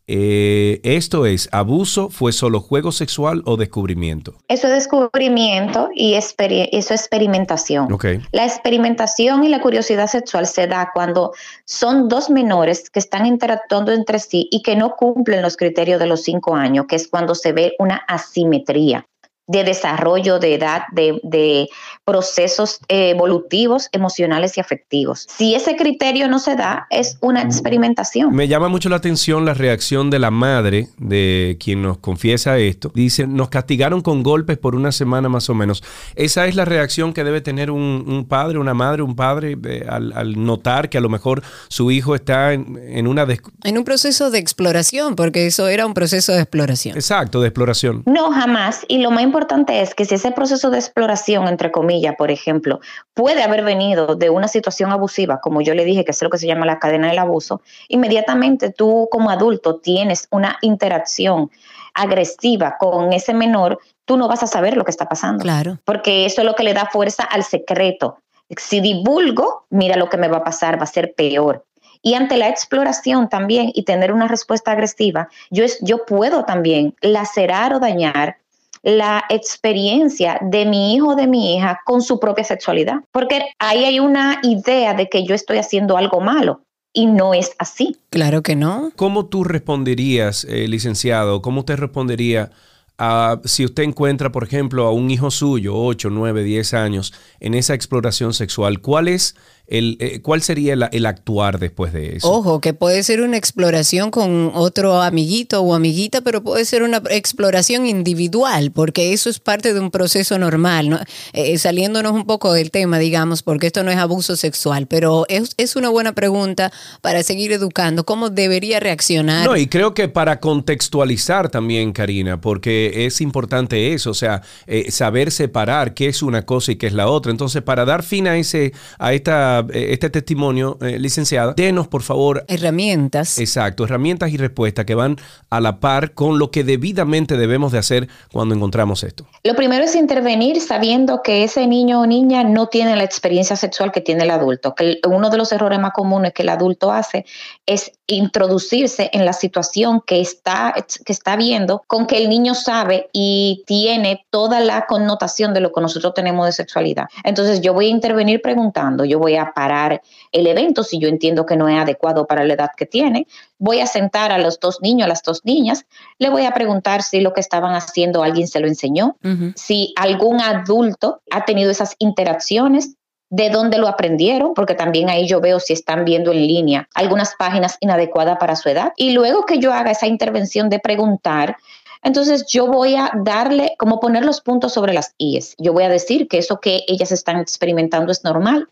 [0.06, 4.34] Eh, esto es, abuso fue solo juego sexual o descubrimiento.
[4.48, 6.34] Eso es descubrimiento y eso
[6.72, 7.88] es experimentación.
[8.32, 11.32] La experimentación y la curiosidad sexual se da cuando
[11.64, 16.06] son dos menores que están interactuando entre sí y que no cumplen los criterios de
[16.06, 19.06] los cinco años, que es cuando se ve una asimetría
[19.46, 21.68] de desarrollo de edad, de,
[22.04, 25.24] procesos evolutivos, emocionales y afectivos.
[25.28, 28.34] Si ese criterio no se da, es una experimentación.
[28.34, 32.90] Me llama mucho la atención la reacción de la madre de quien nos confiesa esto.
[32.92, 35.84] Dice, nos castigaron con golpes por una semana más o menos.
[36.16, 40.44] Esa es la reacción que debe tener un, padre, una madre, un padre eh, al,
[40.44, 43.26] notar que a lo mejor su hijo está en, una...
[43.62, 46.96] En un proceso de exploración, porque eso era un proceso de exploración.
[46.96, 48.02] Exacto, de exploración.
[48.06, 48.84] No, jamás.
[48.88, 52.80] Y lo más importante es que si ese proceso de exploración, entre comillas, por ejemplo,
[53.14, 56.36] puede haber venido de una situación abusiva, como yo le dije, que es lo que
[56.36, 61.50] se llama la cadena del abuso, inmediatamente tú como adulto tienes una interacción
[61.94, 65.42] agresiva con ese menor, tú no vas a saber lo que está pasando.
[65.42, 65.78] Claro.
[65.86, 68.18] Porque eso es lo que le da fuerza al secreto.
[68.54, 71.64] Si divulgo, mira lo que me va a pasar, va a ser peor.
[72.02, 77.72] Y ante la exploración también y tener una respuesta agresiva, yo, yo puedo también lacerar
[77.72, 78.41] o dañar
[78.82, 82.96] la experiencia de mi hijo o de mi hija con su propia sexualidad.
[83.12, 86.62] Porque ahí hay una idea de que yo estoy haciendo algo malo.
[86.94, 87.96] Y no es así.
[88.10, 88.92] Claro que no.
[88.96, 91.40] ¿Cómo tú responderías, eh, licenciado?
[91.40, 92.50] ¿Cómo usted respondería
[92.98, 97.54] a, si usted encuentra, por ejemplo, a un hijo suyo, 8, 9, 10 años, en
[97.54, 98.82] esa exploración sexual?
[98.82, 99.36] ¿Cuál es
[99.72, 102.30] el, eh, ¿cuál sería el, actuar después de eso?
[102.30, 107.02] Ojo, que puede ser una exploración con otro amiguito o amiguita, pero puede ser una
[107.10, 111.00] exploración individual, porque eso es parte de un proceso normal, ¿no?
[111.32, 115.54] Eh, saliéndonos un poco del tema, digamos, porque esto no es abuso sexual, pero es,
[115.56, 119.46] es una buena pregunta para seguir educando, ¿cómo debería reaccionar?
[119.46, 124.90] No, y creo que para contextualizar también, Karina, porque es importante eso, o sea, eh,
[124.90, 127.32] saber separar qué es una cosa y qué es la otra.
[127.32, 132.02] Entonces, para dar fin a ese, a esta, eh, este testimonio, eh, licenciada, denos por
[132.02, 133.38] favor herramientas.
[133.38, 135.16] Exacto, herramientas y respuestas que van
[135.50, 139.26] a la par con lo que debidamente debemos de hacer cuando encontramos esto.
[139.44, 143.92] Lo primero es intervenir sabiendo que ese niño o niña no tiene la experiencia sexual
[143.92, 144.74] que tiene el adulto.
[144.74, 147.24] Que uno de los errores más comunes que el adulto hace
[147.66, 153.08] es introducirse en la situación que está, que está viendo con que el niño sabe
[153.12, 157.06] y tiene toda la connotación de lo que nosotros tenemos de sexualidad.
[157.24, 161.46] Entonces yo voy a intervenir preguntando, yo voy a parar el evento si yo entiendo
[161.46, 163.26] que no es adecuado para la edad que tiene,
[163.58, 165.86] voy a sentar a los dos niños, a las dos niñas,
[166.18, 169.16] le voy a preguntar si lo que estaban haciendo alguien se lo enseñó,
[169.54, 172.96] si algún adulto ha tenido esas interacciones,
[173.32, 177.34] de dónde lo aprendieron, porque también ahí yo veo si están viendo en línea algunas
[177.34, 178.92] páginas inadecuadas para su edad.
[178.94, 181.56] Y luego que yo haga esa intervención de preguntar,
[182.02, 185.54] entonces yo voy a darle, como poner los puntos sobre las IES.
[185.56, 188.68] Yo voy a decir que eso que ellas están experimentando es normal,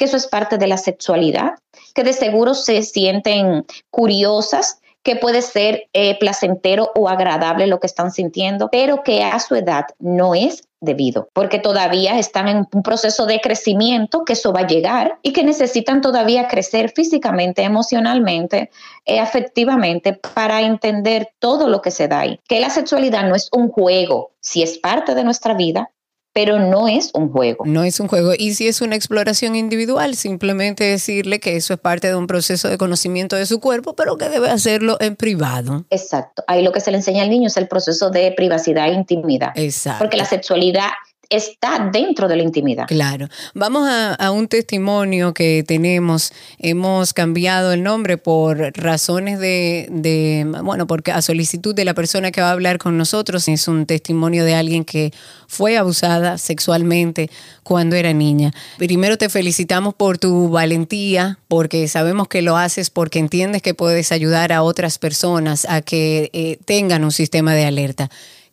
[0.00, 1.58] que eso es parte de la sexualidad,
[1.94, 7.86] que de seguro se sienten curiosas que puede ser eh, placentero o agradable lo que
[7.86, 12.82] están sintiendo, pero que a su edad no es debido, porque todavía están en un
[12.82, 18.70] proceso de crecimiento, que eso va a llegar y que necesitan todavía crecer físicamente, emocionalmente,
[19.04, 22.40] eh, afectivamente, para entender todo lo que se da ahí.
[22.48, 25.90] Que la sexualidad no es un juego, si es parte de nuestra vida,
[26.32, 27.64] pero no es un juego.
[27.66, 28.32] No es un juego.
[28.36, 32.68] Y si es una exploración individual, simplemente decirle que eso es parte de un proceso
[32.68, 35.84] de conocimiento de su cuerpo, pero que debe hacerlo en privado.
[35.90, 36.44] Exacto.
[36.46, 39.50] Ahí lo que se le enseña al niño es el proceso de privacidad e intimidad.
[39.56, 40.04] Exacto.
[40.04, 40.90] Porque la sexualidad
[41.30, 42.86] está dentro de la intimidad.
[42.86, 43.28] Claro.
[43.54, 46.32] Vamos a, un testimonio que tenemos.
[46.58, 52.30] Hemos cambiado el nombre por razones de, de, bueno, porque a solicitud de la persona
[52.30, 53.48] que va a hablar con nosotros.
[53.48, 55.12] Es un testimonio de alguien que
[55.46, 57.30] fue abusada sexualmente
[57.62, 58.52] cuando era niña.
[58.78, 64.12] Primero te felicitamos por tu valentía, porque sabemos que lo haces porque entiendes que puedes
[64.12, 68.10] ayudar a otras personas a que eh, tengan un sistema de alerta.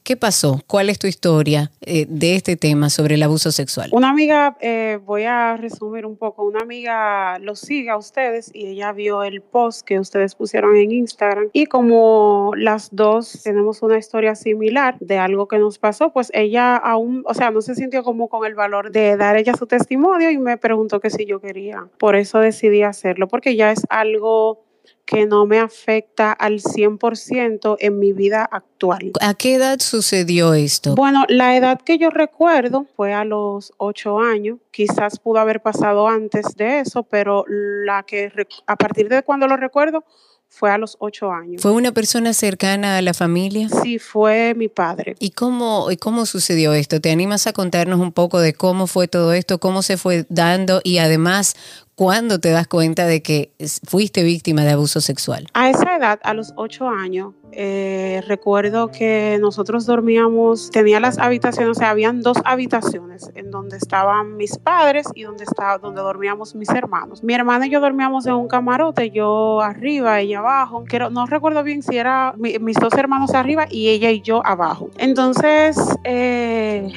[0.08, 0.62] ¿Qué pasó?
[0.68, 3.90] ¿Cuál es tu historia eh, de este tema sobre el abuso sexual?
[3.92, 8.68] Una amiga, eh, voy a resumir un poco, una amiga lo sigue a ustedes y
[8.68, 13.98] ella vio el post que ustedes pusieron en Instagram y como las dos tenemos una
[13.98, 18.02] historia similar de algo que nos pasó, pues ella aún, o sea, no se sintió
[18.06, 21.42] como con el valor de dar ella su testimonio y me preguntó que si yo
[21.42, 21.86] quería.
[21.98, 24.67] Por eso decidí hacerlo, porque ya es algo
[25.08, 29.14] que no me afecta al 100% en mi vida actual.
[29.22, 30.96] ¿A qué edad sucedió esto?
[30.96, 34.60] Bueno, la edad que yo recuerdo fue a los ocho años.
[34.70, 38.32] Quizás pudo haber pasado antes de eso, pero la que
[38.68, 40.04] a partir de cuando lo recuerdo
[40.50, 41.62] fue a los ocho años.
[41.62, 43.70] ¿Fue una persona cercana a la familia?
[43.70, 45.16] Sí, fue mi padre.
[45.20, 47.00] ¿Y cómo, y cómo sucedió esto?
[47.00, 50.82] ¿Te animas a contarnos un poco de cómo fue todo esto, cómo se fue dando
[50.84, 51.56] y además
[51.98, 55.48] ¿Cuándo te das cuenta de que fuiste víctima de abuso sexual?
[55.56, 61.72] A esa edad, a los ocho años, eh, recuerdo que nosotros dormíamos, tenía las habitaciones,
[61.72, 66.54] o sea, habían dos habitaciones en donde estaban mis padres y donde, estaba, donde dormíamos
[66.54, 67.24] mis hermanos.
[67.24, 70.84] Mi hermana y yo dormíamos en un camarote, yo arriba, ella abajo.
[71.10, 74.92] no recuerdo bien si era mis dos hermanos arriba y ella y yo abajo.
[75.00, 76.92] Entonces, eh,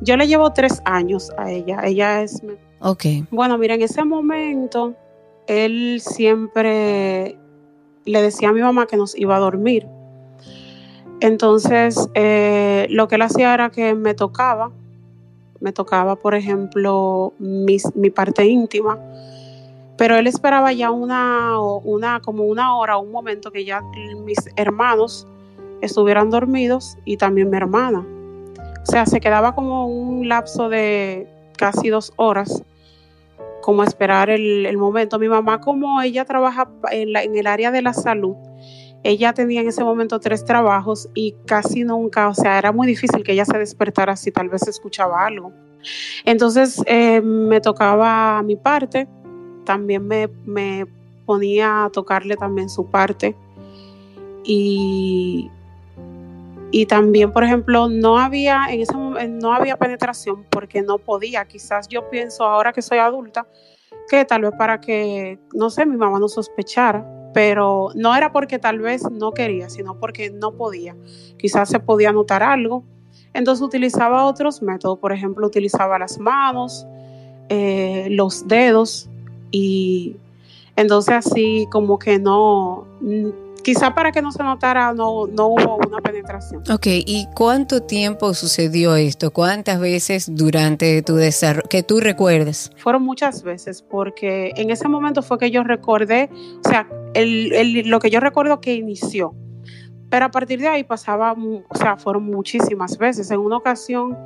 [0.00, 1.82] yo le llevo tres años a ella.
[1.84, 2.42] Ella es
[2.82, 3.04] Ok.
[3.30, 4.94] Bueno, mira, en ese momento
[5.46, 7.38] él siempre
[8.04, 9.86] le decía a mi mamá que nos iba a dormir.
[11.20, 14.72] Entonces, eh, lo que él hacía era que me tocaba,
[15.60, 18.98] me tocaba, por ejemplo, mi parte íntima,
[19.96, 23.80] pero él esperaba ya una, una, como una hora, un momento que ya
[24.24, 25.28] mis hermanos
[25.80, 28.04] estuvieran dormidos y también mi hermana.
[28.82, 32.64] O sea, se quedaba como un lapso de casi dos horas
[33.62, 35.18] como esperar el, momento.
[35.18, 38.36] Mi mamá, como ella trabaja en, en el área de la salud,
[39.04, 43.24] ella tenía en ese momento tres trabajos y casi nunca, o sea, era muy difícil
[43.24, 45.52] que ella se despertara si tal vez escuchaba algo.
[46.24, 49.08] Entonces eh, me tocaba mi parte,
[49.64, 50.86] también me, me,
[51.24, 53.36] ponía a tocarle también su parte
[54.44, 55.48] y
[56.74, 61.44] y también, por ejemplo, no había en ese momento no había penetración porque no podía.
[61.44, 63.46] Quizás yo pienso ahora que soy adulta
[64.08, 68.58] que tal vez para que no sé, mi mamá no sospechara, pero no era porque
[68.58, 70.96] tal vez no quería, sino porque no podía.
[71.36, 72.84] Quizás se podía notar algo.
[73.34, 76.86] Entonces utilizaba otros métodos, por ejemplo, utilizaba las manos,
[77.50, 79.10] eh, los dedos
[79.50, 80.16] y
[80.74, 82.86] entonces así como que no,
[83.62, 86.62] quizá para que no se notara no, no hubo una penetración.
[86.70, 89.30] Ok, ¿y cuánto tiempo sucedió esto?
[89.30, 92.70] ¿Cuántas veces durante tu desarrollo que tú recuerdes?
[92.76, 96.30] Fueron muchas veces porque en ese momento fue que yo recordé,
[96.64, 99.34] o sea, el, lo que yo recuerdo que inició.
[100.10, 103.30] Pero a partir de ahí pasaba, o sea, fueron muchísimas veces.
[103.30, 104.16] En una ocasión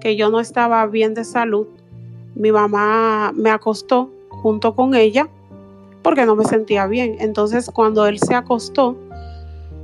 [0.00, 1.66] que yo no estaba bien de salud,
[2.34, 5.28] mi mamá me acostó junto con ella
[6.02, 7.16] porque no me sentía bien.
[7.20, 8.96] Entonces cuando él se acostó,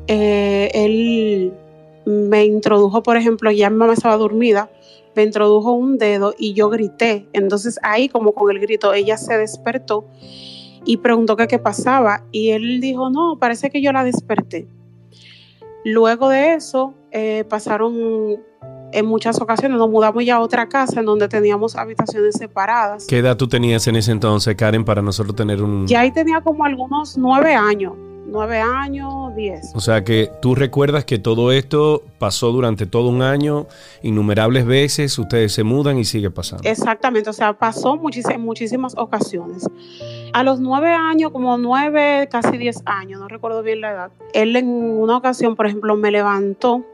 [0.06, 1.52] eh, él
[2.04, 4.70] me introdujo, por ejemplo, ya mi mamá estaba dormida,
[5.14, 7.26] me introdujo un dedo y yo grité.
[7.32, 10.04] Entonces ahí como con el grito ella se despertó
[10.84, 14.68] y preguntó qué pasaba y él dijo, no, parece que yo la desperté.
[15.84, 18.40] Luego de eso eh, pasaron
[18.92, 23.06] en muchas ocasiones nos mudamos ya a otra casa en donde teníamos habitaciones separadas.
[23.06, 25.86] ¿Qué edad tú tenías en ese entonces, Karen, para nosotros tener un...
[25.86, 27.94] Ya ahí tenía como algunos nueve años,
[28.26, 29.72] nueve años, diez.
[29.74, 33.66] O sea que tú recuerdas que todo esto pasó durante todo un año,
[34.02, 36.68] innumerables veces, ustedes se mudan y sigue pasando.
[36.68, 39.68] Exactamente, o sea, pasó muchísimas, muchísimas ocasiones.
[40.32, 44.54] A los nueve años, como nueve, casi diez años, no recuerdo bien la edad, él
[44.56, 46.84] en una ocasión, por ejemplo, me levantó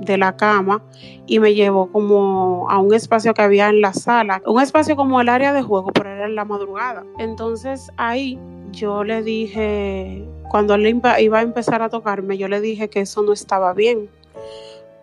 [0.00, 0.82] de la cama
[1.26, 5.20] y me llevó como a un espacio que había en la sala, un espacio como
[5.20, 7.04] el área de juego, pero era en la madrugada.
[7.18, 8.38] Entonces ahí
[8.72, 10.86] yo le dije, cuando él
[11.18, 14.08] iba a empezar a tocarme, yo le dije que eso no estaba bien,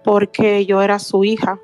[0.03, 1.59] porque yo era su hija.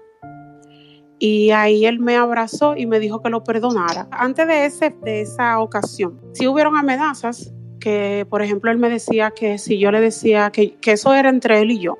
[1.19, 4.07] Y ahí él me abrazó y me dijo que lo perdonara.
[4.09, 9.29] Antes de, ese, de esa ocasión, sí hubieron amenazas que, por ejemplo, él me decía
[9.29, 11.99] que si yo le decía que eso era entre él y yo,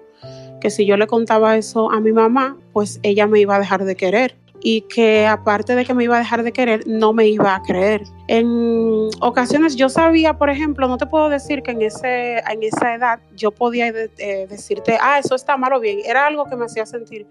[0.62, 3.84] que si yo le contaba eso a mi mamá, pues ella me iba a dejar
[3.84, 7.28] de querer y que aparte de que me iba a dejar de querer, no me
[7.28, 8.04] iba a creer.
[8.28, 12.94] En ocasiones yo sabía, por ejemplo, no te puedo decir que en, ese, en esa
[12.94, 16.00] edad yo podía eh, decirte, ah, eso está mal o bien.
[16.06, 17.26] Era algo que me hacía sentir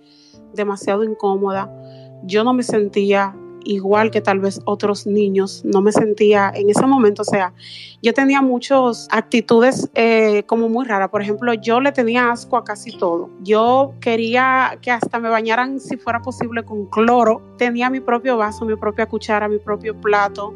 [0.55, 1.71] demasiado incómoda.
[2.25, 6.87] Yo no me sentía igual que tal vez otros niños, no me sentía en ese
[6.87, 7.53] momento, o sea,
[8.03, 12.65] yo tenía muchas actitudes eh, como muy raras, por ejemplo, yo le tenía asco a
[12.65, 18.01] casi todo, yo quería que hasta me bañaran si fuera posible con cloro, tenía mi
[18.01, 20.55] propio vaso, mi propia cuchara, mi propio plato,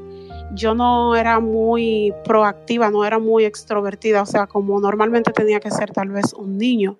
[0.54, 5.70] yo no era muy proactiva, no era muy extrovertida, o sea, como normalmente tenía que
[5.70, 6.98] ser tal vez un niño.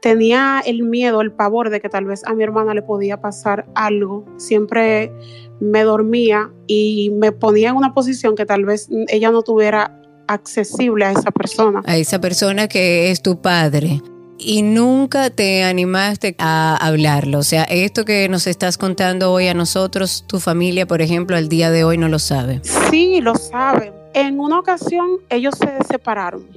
[0.00, 3.66] Tenía el miedo, el pavor de que tal vez a mi hermana le podía pasar
[3.74, 4.24] algo.
[4.36, 5.12] Siempre
[5.60, 11.04] me dormía y me ponía en una posición que tal vez ella no tuviera accesible
[11.04, 11.82] a esa persona.
[11.86, 14.00] A esa persona que es tu padre
[14.38, 17.38] y nunca te animaste a hablarlo.
[17.38, 21.48] O sea, esto que nos estás contando hoy a nosotros, tu familia, por ejemplo, al
[21.48, 22.60] día de hoy no lo sabe.
[22.90, 23.95] Sí, lo saben.
[24.16, 26.48] En una ocasión ellos se separaron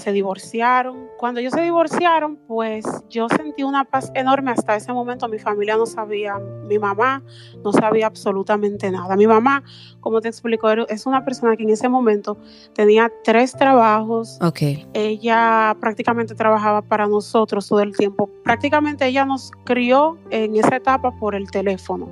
[0.00, 1.08] se divorciaron.
[1.16, 4.50] Cuando ellos se divorciaron, pues yo sentí una paz enorme.
[4.50, 7.22] Hasta ese momento mi familia no sabía, mi mamá
[7.62, 9.16] no sabía absolutamente nada.
[9.16, 9.62] Mi mamá,
[10.00, 12.36] como te explico, es una persona que en ese momento
[12.74, 14.38] tenía tres trabajos.
[14.42, 14.86] Okay.
[14.92, 18.28] Ella prácticamente trabajaba para nosotros todo el tiempo.
[18.42, 22.08] Prácticamente ella nos crió en esa etapa por el teléfono,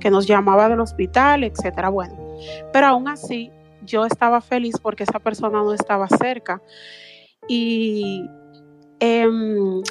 [0.00, 1.90] que nos llamaba del hospital, etcétera.
[1.90, 2.14] Bueno,
[2.72, 3.50] pero aún así
[3.86, 6.60] yo estaba feliz porque esa persona no estaba cerca.
[7.48, 8.28] Y
[9.00, 9.82] em,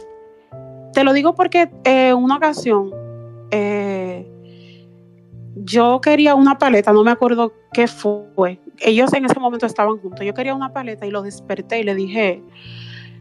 [0.93, 2.91] te lo digo porque en una ocasión
[3.51, 4.29] eh,
[5.55, 8.59] yo quería una paleta, no me acuerdo qué fue.
[8.79, 10.25] Ellos en ese momento estaban juntos.
[10.25, 12.43] Yo quería una paleta y lo desperté y le dije,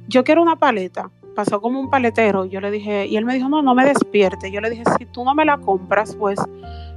[0.08, 1.10] yo quiero una paleta.
[1.34, 2.44] Pasó como un paletero.
[2.44, 4.50] Yo le dije, y él me dijo, no, no me despierte.
[4.50, 6.38] Yo le dije, si tú no me la compras, pues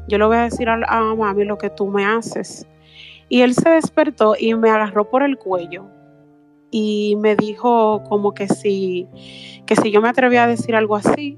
[0.08, 2.66] yo le voy a decir a mami lo que tú me haces.
[3.30, 5.86] Y él se despertó y me agarró por el cuello
[6.72, 9.08] y me dijo como que si,
[9.66, 11.38] que si yo me atrevía a decir algo así,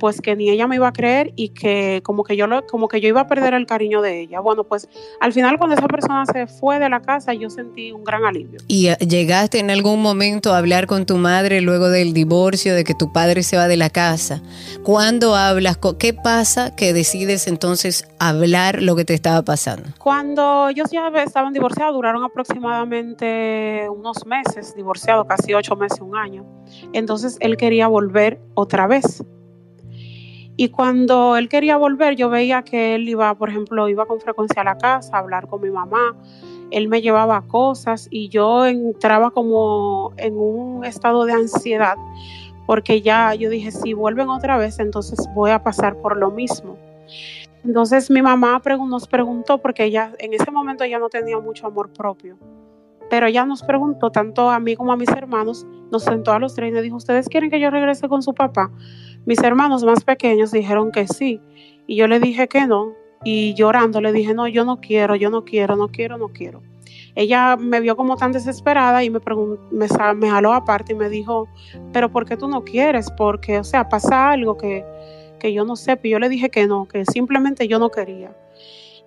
[0.00, 2.88] pues que ni ella me iba a creer y que como que yo lo, como
[2.88, 4.40] que yo iba a perder el cariño de ella.
[4.40, 4.88] Bueno, pues
[5.20, 8.58] al final cuando esa persona se fue de la casa, yo sentí un gran alivio.
[8.66, 12.82] ¿Y eh, llegaste en algún momento a hablar con tu madre luego del divorcio, de
[12.82, 14.42] que tu padre se va de la casa?
[14.82, 15.78] ¿Cuándo hablas?
[15.98, 19.90] ¿Qué pasa que decides entonces hablar lo que te estaba pasando?
[19.98, 26.46] Cuando ellos ya estaban divorciados, duraron aproximadamente unos meses, divorciados, casi ocho meses, un año.
[26.94, 29.22] Entonces él quería volver otra vez
[30.60, 34.60] y cuando él quería volver, yo veía que él iba, por ejemplo, iba con frecuencia
[34.60, 36.14] a la casa a hablar con mi mamá.
[36.70, 41.96] Él me llevaba cosas y yo entraba como en un estado de ansiedad
[42.66, 46.76] porque ya yo dije, si vuelven otra vez, entonces voy a pasar por lo mismo.
[47.64, 51.90] Entonces mi mamá nos preguntó, porque ella en ese momento ya no tenía mucho amor
[51.90, 52.36] propio,
[53.10, 56.54] pero ella nos preguntó, tanto a mí como a mis hermanos, nos sentó a los
[56.54, 58.70] tres y nos dijo, ¿ustedes quieren que yo regrese con su papá?
[59.26, 61.40] Mis hermanos más pequeños dijeron que sí
[61.86, 62.94] y yo le dije que no
[63.24, 66.62] y llorando le dije, no, yo no quiero, yo no quiero, no quiero, no quiero.
[67.16, 69.18] Ella me vio como tan desesperada y me,
[69.72, 69.88] me,
[70.30, 71.48] jaló aparte y me dijo,
[71.92, 73.10] pero ¿por qué tú no quieres?
[73.10, 74.84] Porque, o sea, pasa algo que,
[75.38, 75.98] que yo no sé.
[76.02, 78.34] Y yo le dije que no, que simplemente yo no quería.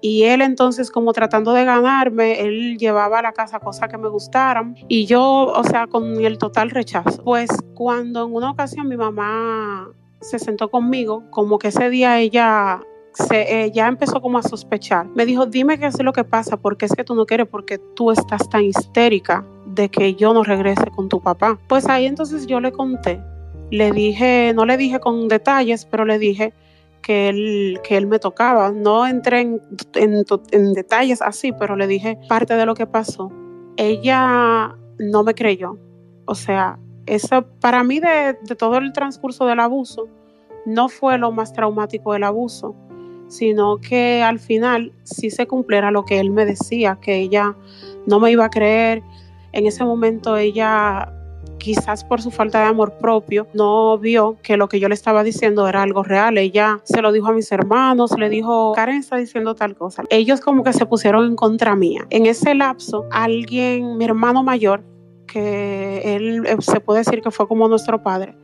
[0.03, 4.09] Y él entonces, como tratando de ganarme, él llevaba a la casa cosas que me
[4.09, 4.75] gustaran.
[4.89, 7.23] Y yo, o sea, con el total rechazo.
[7.23, 9.89] Pues cuando en una ocasión mi mamá
[10.19, 12.81] se sentó conmigo, como que ese día ella
[13.13, 15.07] se, eh, ya empezó como a sospechar.
[15.15, 17.77] Me dijo, dime qué es lo que pasa, porque es que tú no quieres, porque
[17.77, 21.57] tú estás tan histérica de que yo no regrese con tu papá.
[21.69, 23.21] Pues ahí entonces yo le conté,
[23.71, 26.53] le dije, no le dije con detalles, pero le dije
[27.03, 28.71] que él, que él me tocaba.
[28.71, 29.61] No entré en,
[30.51, 33.31] en detalles así, pero le dije parte de lo que pasó.
[33.77, 35.77] Ella no me creyó.
[36.25, 40.07] O sea, eso para mí de, todo el transcurso del abuso
[40.65, 42.75] no fue lo más traumático del abuso,
[43.27, 47.55] sino que al final sí se cumpliera lo que él me decía, que ella
[48.07, 49.03] no me iba a creer.
[49.51, 51.13] En ese momento ella,
[51.63, 55.23] quizás por su falta de amor propio, no vio que lo que yo le estaba
[55.23, 56.37] diciendo era algo real.
[56.37, 60.03] Ella se lo dijo a mis hermanos, le dijo, Karen está diciendo tal cosa.
[60.09, 62.05] Ellos como que se pusieron en contra mía.
[62.09, 64.83] En ese lapso, alguien, mi hermano mayor,
[65.25, 68.35] que él eh, se puede decir que fue como nuestro padre,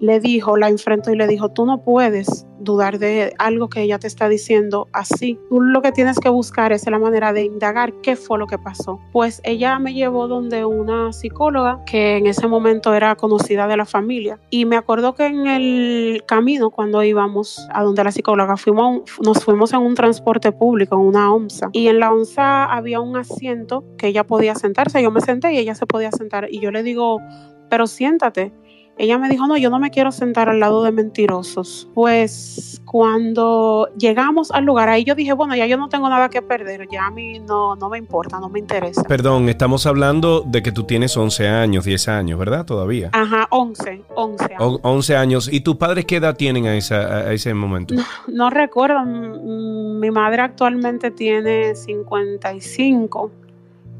[0.00, 3.98] le dijo, la enfrentó y le dijo, tú no puedes dudar de algo que ella
[3.98, 5.38] te está diciendo así.
[5.48, 8.58] Tú lo que tienes que buscar es la manera de indagar qué fue lo que
[8.58, 8.98] pasó.
[9.12, 13.84] Pues ella me llevó donde una psicóloga que en ese momento era conocida de la
[13.84, 19.02] familia y me acuerdo que en el camino cuando íbamos a donde la psicóloga fuimos,
[19.22, 23.16] nos fuimos en un transporte público, en una onza y en la onza había un
[23.16, 25.02] asiento que ella podía sentarse.
[25.02, 27.20] Yo me senté y ella se podía sentar y yo le digo,
[27.68, 28.52] pero siéntate
[28.96, 31.88] ella me dijo, no, yo no me quiero sentar al lado de mentirosos.
[31.94, 36.42] Pues cuando llegamos al lugar, ahí yo dije, bueno, ya yo no tengo nada que
[36.42, 39.02] perder, ya a mí no, no me importa, no me interesa.
[39.02, 42.64] Perdón, estamos hablando de que tú tienes 11 años, 10 años, ¿verdad?
[42.64, 43.10] Todavía.
[43.12, 44.80] Ajá, 11, 11 años.
[44.82, 45.52] 11 años.
[45.52, 47.94] ¿Y tus padres qué edad tienen a, esa, a ese momento?
[47.94, 53.43] No, no recuerdo, mi madre actualmente tiene 55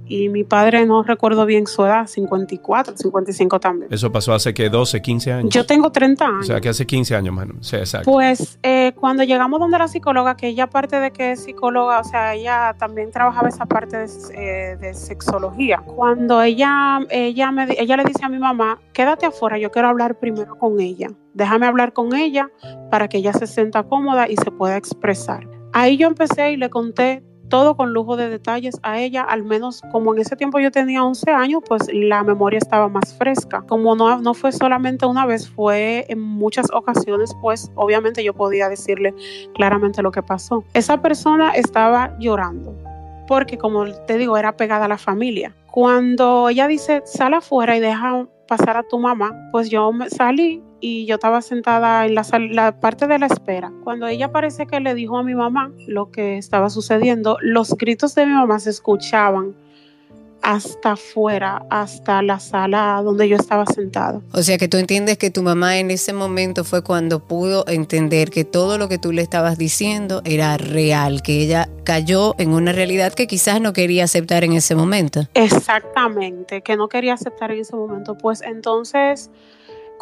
[0.06, 3.92] y mi padre no recuerdo bien su edad, 54, 55 también.
[3.92, 5.54] Eso pasó hace que 12, 15 años.
[5.54, 6.40] Yo tengo 30 años.
[6.40, 7.54] O sea, que hace 15 años, mano.
[7.60, 8.10] Sí, exacto.
[8.10, 12.04] Pues eh, cuando llegamos donde la psicóloga, que ella aparte de que es psicóloga, o
[12.04, 15.78] sea, ella también trabajaba esa parte de, eh, de sexología.
[15.78, 20.18] Cuando ella, ella, me, ella le dice a mi mamá, quédate afuera, yo quiero hablar
[20.18, 21.08] primero con ella.
[21.32, 22.50] Déjame hablar con ella
[22.90, 25.48] para que ella se sienta cómoda y se pueda expresar.
[25.72, 29.82] Ahí yo empecé y le conté todo con lujo de detalles a ella, al menos
[29.92, 33.62] como en ese tiempo yo tenía 11 años, pues la memoria estaba más fresca.
[33.68, 38.68] Como no, no fue solamente una vez, fue en muchas ocasiones, pues obviamente yo podía
[38.68, 39.14] decirle
[39.54, 40.64] claramente lo que pasó.
[40.74, 42.74] Esa persona estaba llorando
[43.26, 45.54] porque como te digo, era pegada a la familia.
[45.70, 51.06] Cuando ella dice, sal afuera y deja pasar a tu mamá, pues yo salí y
[51.06, 53.72] yo estaba sentada en la, la, parte de la espera.
[53.84, 58.14] Cuando ella parece que le dijo a mi mamá lo que estaba sucediendo, los gritos
[58.14, 59.54] de mi mamá se escuchaban
[60.42, 64.20] hasta afuera, hasta la sala donde yo estaba sentada.
[64.34, 68.28] O sea que tú entiendes que tu mamá en ese momento fue cuando pudo entender
[68.28, 72.72] que todo lo que tú le estabas diciendo era real, que ella cayó en una
[72.72, 75.26] realidad que quizás no quería aceptar en ese momento.
[75.32, 78.18] Exactamente, que no quería aceptar en ese momento.
[78.18, 79.30] Pues entonces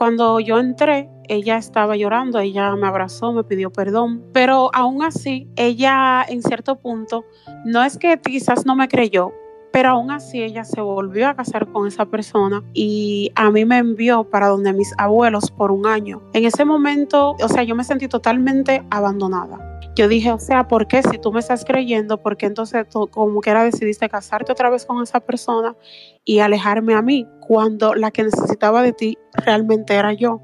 [0.03, 5.49] cuando yo entré, ella estaba llorando, ella me abrazó, me pidió perdón, pero aún así,
[5.55, 7.25] ella en cierto punto,
[7.65, 9.31] no es que quizás no me creyó,
[9.71, 13.79] Pero aún así ella se volvió a casar con esa persona y a mí me
[13.79, 16.21] envió para donde mis abuelos por un año.
[16.33, 19.72] En ese momento, o sea, yo me sentí totalmente abandonada.
[19.95, 22.23] Yo dije, o sea, ¿por qué si tú me estás creyendo?
[22.23, 25.77] ¿Por qué entonces tú como que era decidiste casarte otra vez con esa persona
[26.25, 30.41] y alejarme a mí cuando la que necesitaba de ti realmente era yo?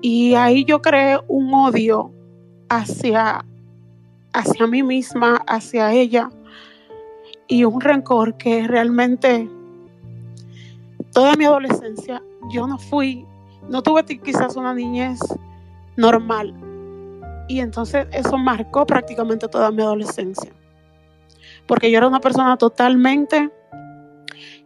[0.00, 2.10] Y ahí yo creé un odio
[2.70, 3.44] hacia,
[4.32, 6.30] hacia mí misma, hacia ella,
[7.48, 9.48] y un rencor que realmente
[11.12, 13.26] toda mi adolescencia yo no fui,
[13.68, 15.18] no tuve quizás una niñez
[15.96, 16.54] normal.
[17.48, 20.52] Y entonces eso marcó prácticamente toda mi adolescencia.
[21.66, 23.50] Porque yo era una persona totalmente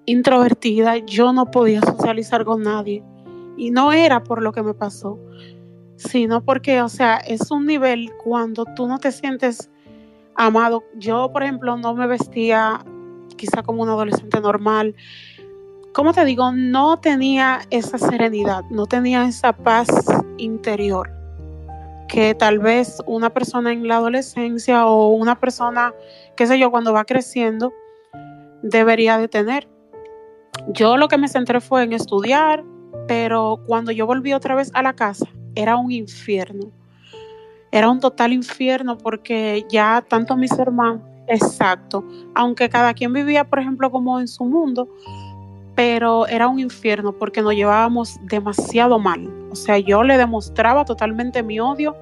[0.04, 3.02] introvertida, yo no podía socializar con nadie.
[3.56, 5.18] Y no era por lo que me pasó,
[5.96, 9.70] sino porque, o sea, es un nivel cuando tú no te sientes
[10.34, 10.82] amado.
[10.96, 12.84] Yo, por ejemplo, no me vestía
[13.36, 14.96] quizá como un adolescente normal.
[15.92, 16.50] ¿Cómo te digo?
[16.52, 19.88] No tenía esa serenidad, no tenía esa paz
[20.38, 21.21] interior
[22.12, 25.94] que tal vez una persona en la adolescencia o una persona,
[26.36, 27.72] qué sé yo, cuando va creciendo,
[28.62, 29.66] debería de tener.
[30.68, 32.64] Yo lo que me centré fue en estudiar,
[33.08, 36.70] pero cuando yo volví otra vez a la casa, era un infierno
[37.72, 42.04] era un total infierno porque ya tanto mis hermanos, exacto,
[42.34, 44.88] aunque cada quien vivía, por ejemplo, como en su mundo,
[45.74, 49.41] pero era un infierno porque nos llevábamos demasiado mal.
[49.52, 51.94] O sea, yo le demostraba totalmente mi odio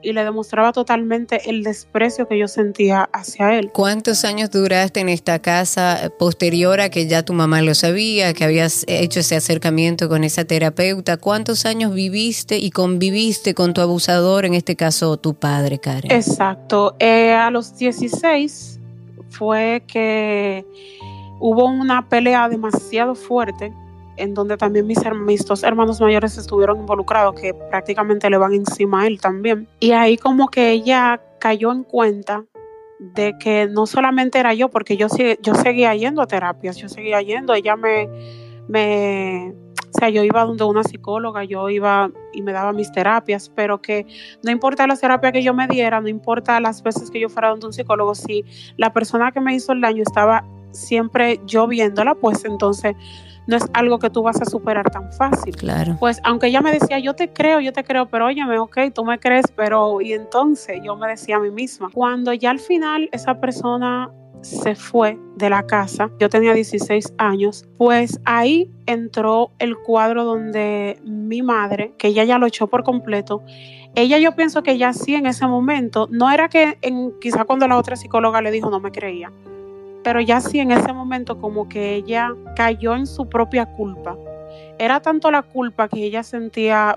[0.00, 3.70] y le demostraba totalmente el desprecio que yo sentía hacia él.
[3.72, 8.44] ¿Cuántos años duraste en esta casa posterior a que ya tu mamá lo sabía, que
[8.44, 11.18] habías hecho ese acercamiento con esa terapeuta?
[11.18, 16.10] ¿Cuántos años viviste y conviviste con tu abusador, en este caso tu padre, Karen?
[16.10, 16.96] Exacto.
[17.00, 18.80] Eh, a los 16
[19.30, 20.64] fue que
[21.38, 23.74] hubo una pelea demasiado fuerte
[24.18, 29.02] en donde también mis, mis dos hermanos mayores estuvieron involucrados, que prácticamente le van encima
[29.02, 29.68] a él también.
[29.80, 32.44] Y ahí como que ella cayó en cuenta
[32.98, 35.06] de que no solamente era yo, porque yo,
[35.40, 38.08] yo seguía yendo a terapias, yo seguía yendo, ella me,
[38.68, 39.54] me,
[39.94, 43.80] o sea, yo iba donde una psicóloga, yo iba y me daba mis terapias, pero
[43.80, 44.06] que
[44.42, 47.50] no importa las terapias que yo me diera, no importa las veces que yo fuera
[47.50, 48.44] donde un psicólogo, si
[48.76, 52.94] la persona que me hizo el daño estaba siempre yo viéndola, pues entonces
[53.48, 55.56] no es algo que tú vas a superar tan fácil.
[55.56, 55.96] Claro.
[55.98, 59.04] Pues aunque ella me decía, yo te creo, yo te creo, pero óyeme, ok, tú
[59.04, 63.08] me crees, pero y entonces yo me decía a mí misma, cuando ya al final
[63.10, 69.76] esa persona se fue de la casa, yo tenía 16 años, pues ahí entró el
[69.78, 73.42] cuadro donde mi madre, que ella ya lo echó por completo,
[73.94, 77.66] ella yo pienso que ya sí en ese momento, no era que en, quizá cuando
[77.66, 79.32] la otra psicóloga le dijo no me creía,
[80.08, 84.16] pero ya sí en ese momento como que ella cayó en su propia culpa.
[84.78, 86.96] Era tanto la culpa que ella sentía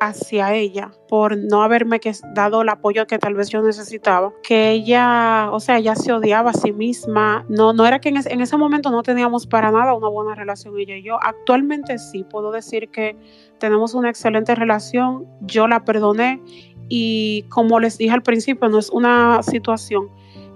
[0.00, 2.00] hacia ella por no haberme
[2.34, 6.50] dado el apoyo que tal vez yo necesitaba, que ella, o sea, ella se odiaba
[6.50, 9.94] a sí misma, no, no era que en, en ese momento no teníamos para nada
[9.94, 13.16] una buena relación ella y yo, actualmente sí, puedo decir que
[13.58, 16.42] tenemos una excelente relación, yo la perdoné
[16.88, 20.10] y como les dije al principio, no es una situación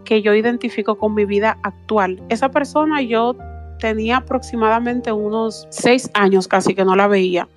[0.04, 2.22] que yo identifico con mi vida actual.
[2.28, 3.36] Esa persona yo
[3.78, 7.48] tenía aproximadamente unos seis años casi que no la veía.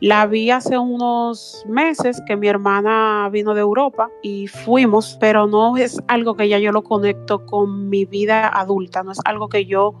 [0.00, 5.76] La vi hace unos meses que mi hermana vino de Europa y fuimos, pero no
[5.76, 9.64] es algo que ya yo lo conecto con mi vida adulta, no es algo que
[9.64, 9.94] yo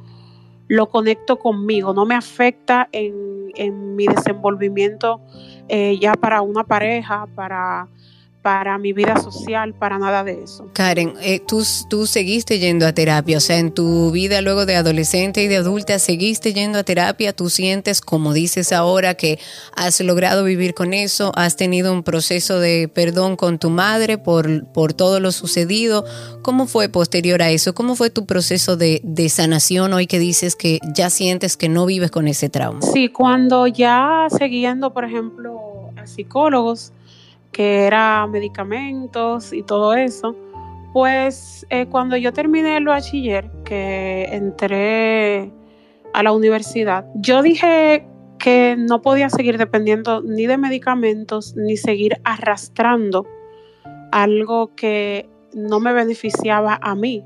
[0.66, 5.20] lo conecto conmigo, no me afecta en, en mi desenvolvimiento
[5.68, 7.86] eh, ya para una pareja, para
[8.42, 10.68] para mi vida social, para nada de eso.
[10.72, 14.74] Karen, eh, tú, tú seguiste yendo a terapia, o sea, en tu vida luego de
[14.74, 19.38] adolescente y de adulta, seguiste yendo a terapia, tú sientes, como dices ahora, que
[19.76, 24.66] has logrado vivir con eso, has tenido un proceso de perdón con tu madre por,
[24.72, 26.04] por todo lo sucedido.
[26.42, 27.74] ¿Cómo fue posterior a eso?
[27.74, 31.86] ¿Cómo fue tu proceso de, de sanación hoy que dices que ya sientes que no
[31.86, 32.82] vives con ese trauma?
[32.82, 36.92] Sí, cuando ya siguiendo, por ejemplo, a psicólogos,
[37.52, 40.34] que era medicamentos y todo eso.
[40.92, 45.52] Pues eh, cuando yo terminé el bachiller, que entré
[46.12, 48.06] a la universidad, yo dije
[48.38, 53.26] que no podía seguir dependiendo ni de medicamentos ni seguir arrastrando
[54.10, 57.24] algo que no me beneficiaba a mí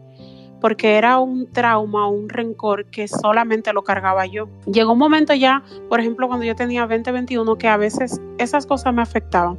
[0.61, 4.49] porque era un trauma, un rencor que solamente lo cargaba yo.
[4.67, 8.67] Llegó un momento ya, por ejemplo, cuando yo tenía 20, 21, que a veces esas
[8.67, 9.59] cosas me afectaban.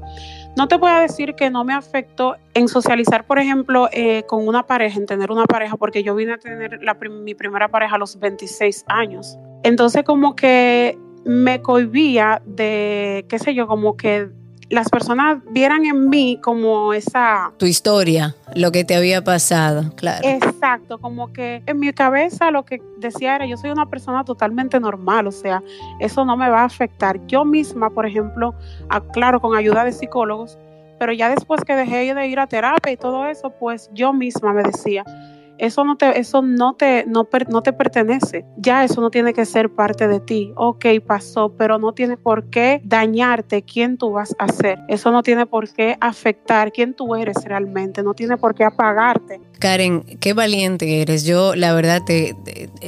[0.58, 4.48] No te voy a decir que no me afectó en socializar, por ejemplo, eh, con
[4.48, 6.80] una pareja, en tener una pareja, porque yo vine a tener
[7.12, 9.38] mi primera pareja a los 26 años.
[9.62, 14.32] Entonces como que me cohibía de, qué sé yo, como que
[14.70, 17.52] las personas vieran en mí como esa...
[17.58, 20.28] Tu historia, lo que te había pasado, claro.
[20.28, 24.80] Exacto, como que en mi cabeza lo que decía era, yo soy una persona totalmente
[24.80, 25.64] normal, o sea,
[26.00, 27.26] eso no me va a afectar.
[27.28, 28.56] Yo misma, por ejemplo,
[29.14, 30.58] claro, con ayuda de psicólogos,
[31.00, 34.52] pero ya después que dejé de ir a terapia y todo eso, pues yo misma
[34.54, 35.06] me decía,
[35.60, 38.46] eso no te, eso no te, no, no te pertenece.
[38.58, 40.52] Ya eso no tiene que ser parte de ti.
[40.56, 44.80] Ok, pasó, pero no tiene por qué dañarte quién tú vas a ser.
[44.88, 48.04] Eso no tiene por qué afectar quién tú eres realmente.
[48.04, 49.42] No tiene por qué apagarte.
[49.60, 51.24] Karen, qué valiente eres.
[51.24, 52.36] Yo la verdad te,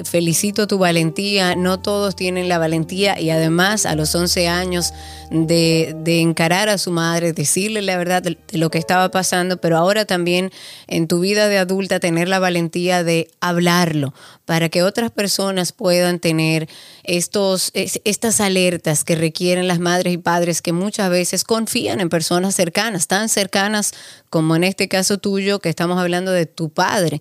[0.03, 1.55] felicito tu valentía.
[1.55, 4.93] No todos tienen la valentía y además a los 11 años
[5.31, 10.05] de, encarar a su madre, decirle la verdad de, lo que estaba pasando, pero ahora
[10.05, 10.51] también
[10.87, 12.58] en tu vida de adulta tener la valentía
[13.03, 14.13] de hablarlo
[14.45, 16.67] para que otras personas puedan tener
[17.09, 22.53] estos, estas alertas que requieren las madres y padres que muchas veces confían en personas
[22.53, 23.93] cercanas, tan cercanas
[24.29, 27.19] como en este caso tuyo que estamos hablando de tu padre.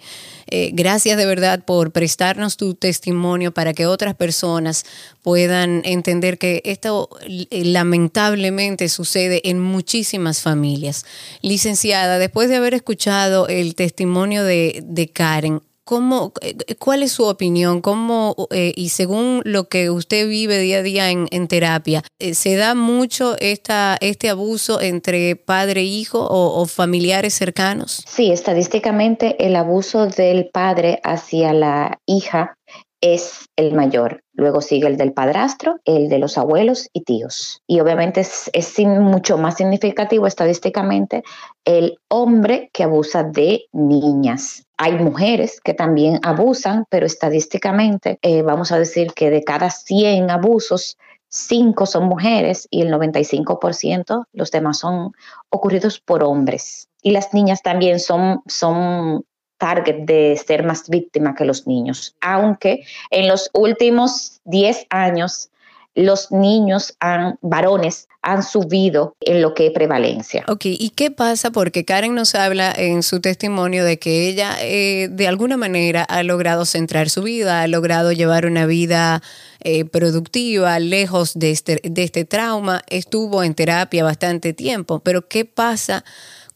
[0.51, 4.84] Eh, gracias de verdad por prestarnos tu testimonio para que otras personas
[5.22, 11.07] puedan entender que esto eh, lamentablemente sucede en muchísimas familias.
[11.41, 17.24] Licenciada, después de haber escuchado el testimonio de, de Karen, ¿Cómo, eh, ¿Cuál es su
[17.24, 17.80] opinión?
[17.80, 22.03] ¿Cómo, y según lo que usted vive día a día en, terapia,
[22.34, 28.05] ¿se da mucho este abuso entre padre e hijo o, familiares cercanos?
[28.07, 32.59] Sí, estadísticamente el abuso del padre hacia la hija
[33.01, 34.22] es el mayor.
[34.34, 37.62] Luego sigue el del padrastro, el de los abuelos y tíos.
[37.66, 41.22] Y obviamente es, mucho más significativo estadísticamente
[41.64, 44.64] el hombre que abusa de niñas.
[44.79, 50.31] Hay mujeres que también abusan, pero estadísticamente eh, vamos a decir que de cada 100
[50.31, 50.97] abusos,
[51.29, 55.12] 5 son mujeres y el 95% los demás son
[55.51, 56.89] ocurridos por hombres.
[57.03, 59.24] Y las niñas también son, son
[59.59, 65.51] target de ser más víctima que los niños, aunque en los últimos 10 años
[65.99, 70.44] los niños han, varones han subido en lo que es prevalencia.
[70.49, 71.51] Ok, ¿y qué pasa?
[71.51, 76.22] Porque Karen nos habla en su testimonio de que ella eh, de alguna manera ha
[76.22, 79.22] logrado centrar su vida, ha logrado llevar una vida
[79.61, 86.05] eh, productiva, lejos este, de este trauma, estuvo en terapia bastante tiempo, pero ¿qué pasa?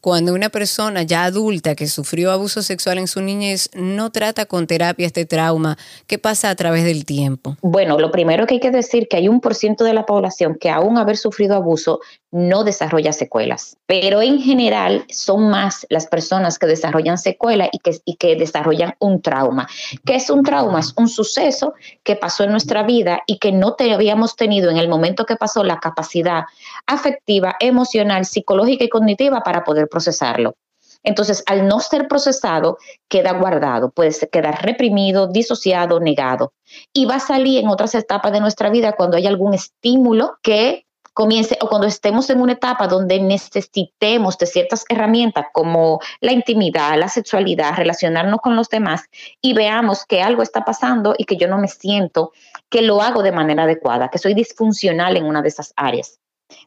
[0.03, 4.67] Cuando una persona ya adulta que sufrió abuso sexual en su niñez no trata con
[4.67, 5.77] terapia este trauma,
[6.07, 7.55] ¿qué pasa a través del tiempo?
[7.61, 10.57] Bueno, lo primero que hay que decir que hay un por ciento de la población
[10.59, 12.01] que aún haber sufrido abuso
[12.33, 17.99] no desarrolla secuelas, pero en general son más las personas que desarrollan secuelas y que,
[18.05, 19.67] y que desarrollan un trauma.
[20.03, 20.79] ¿Qué es un trauma?
[20.79, 24.77] Es un suceso que pasó en nuestra vida y que no te habíamos tenido en
[24.77, 26.45] el momento que pasó la capacidad
[26.87, 30.55] afectiva, emocional, psicológica y cognitiva para poder procesarlo.
[31.03, 32.79] Entonces, al no ser procesado,
[33.09, 36.53] queda guardado, puede quedar reprimido, disociado, negado.
[36.93, 40.87] Y va a salir en otras etapas de nuestra vida cuando hay algún estímulo que
[41.13, 46.97] comience o cuando estemos en una etapa donde necesitemos de ciertas herramientas como la intimidad,
[46.97, 49.03] la sexualidad, relacionarnos con los demás
[49.41, 52.31] y veamos que algo está pasando y que yo no me siento
[52.69, 56.19] que lo hago de manera adecuada, que soy disfuncional en una de esas áreas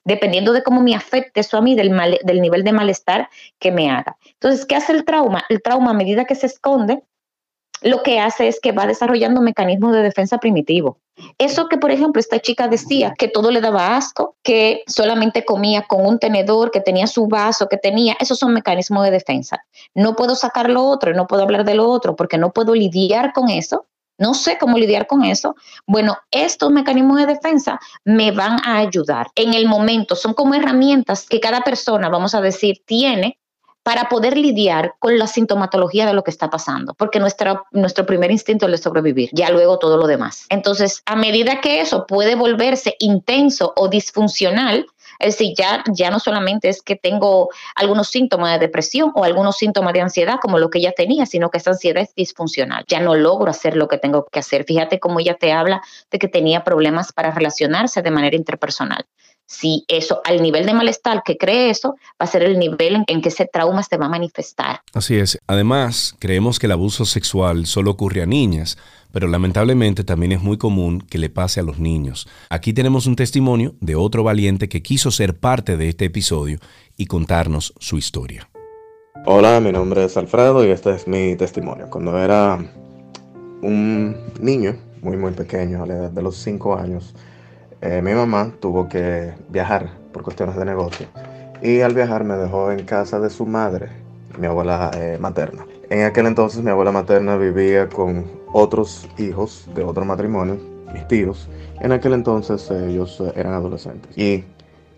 [0.05, 1.91] dependiendo de cómo me afecte eso a mí, del,
[2.25, 3.29] del nivel de malestar
[3.59, 4.17] que me haga.
[4.33, 5.45] Entonces, ¿qué hace el trauma?
[5.49, 7.03] El trauma a medida que se esconde,
[7.83, 10.99] lo que hace es que va desarrollando mecanismos de defensa primitivo.
[11.39, 15.83] Eso que, por ejemplo, esta chica decía, que todo le daba asco, que solamente comía
[15.83, 19.65] con un tenedor, que tenía su vaso, que tenía, esos son mecanismos de defensa.
[19.95, 23.33] No puedo sacar lo otro, no puedo hablar de lo otro, porque no puedo lidiar
[23.33, 23.87] con eso
[24.19, 25.57] no sé cómo lidiar con eso.
[25.87, 30.17] Bueno, estos mecanismos de defensa me van a ayudar en el momento.
[30.17, 33.39] Son como herramientas que cada persona, vamos a decir, tiene
[33.87, 38.67] para poder lidiar con la sintomatología de lo que está pasando, porque nuestro primer instinto
[38.67, 40.47] es el sobrevivir, ya luego todo lo demás.
[40.49, 44.87] Entonces, a medida que eso puede volverse intenso o disfuncional,
[45.21, 49.57] es decir, ya, ya no solamente es que tengo algunos síntomas de depresión o algunos
[49.57, 52.85] síntomas de ansiedad como lo que ella tenía, sino que esa ansiedad es disfuncional.
[52.89, 54.65] Ya no logro hacer lo que tengo que hacer.
[54.65, 55.81] Fíjate cómo ella te habla
[56.11, 59.07] de que tenía problemas para relacionarse de manera interpersonal.
[59.47, 63.23] Si eso, al nivel de malestar que cree eso, va a ser el nivel en,
[63.23, 64.81] que ese trauma se va a manifestar.
[64.93, 65.39] Así es.
[65.47, 68.77] Además, creemos que el abuso sexual solo ocurre a niñas,
[69.13, 72.29] pero lamentablemente también es muy común que le pase a los niños.
[72.51, 76.59] Aquí tenemos un testimonio de otro valiente que quiso ser parte de este episodio
[76.97, 78.51] y contarnos su historia.
[79.25, 81.89] Hola, mi nombre es Alfredo y este es mi testimonio.
[81.89, 82.59] Cuando era
[83.63, 87.15] un niño, muy muy pequeño, a la edad de los 5 años,
[87.81, 91.07] eh, mi mamá tuvo que viajar por cuestiones de negocio
[91.63, 93.89] y al viajar me dejó en casa de su madre,
[94.39, 95.67] mi abuela eh, materna.
[95.91, 100.59] En aquel entonces mi abuela materna vivía con otros hijos de otro matrimonio,
[100.93, 101.49] mis tíos.
[101.81, 104.45] En aquel entonces ellos eran adolescentes y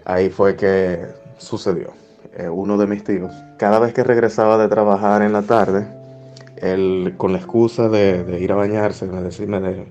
[0.05, 1.01] ahí fue que
[1.39, 1.93] sucedió.
[2.37, 5.89] Eh, uno de mis tíos, cada vez que regresaba de trabajar en la tarde,
[6.57, 9.87] él con la excusa de, ir a bañarse, me decía, me,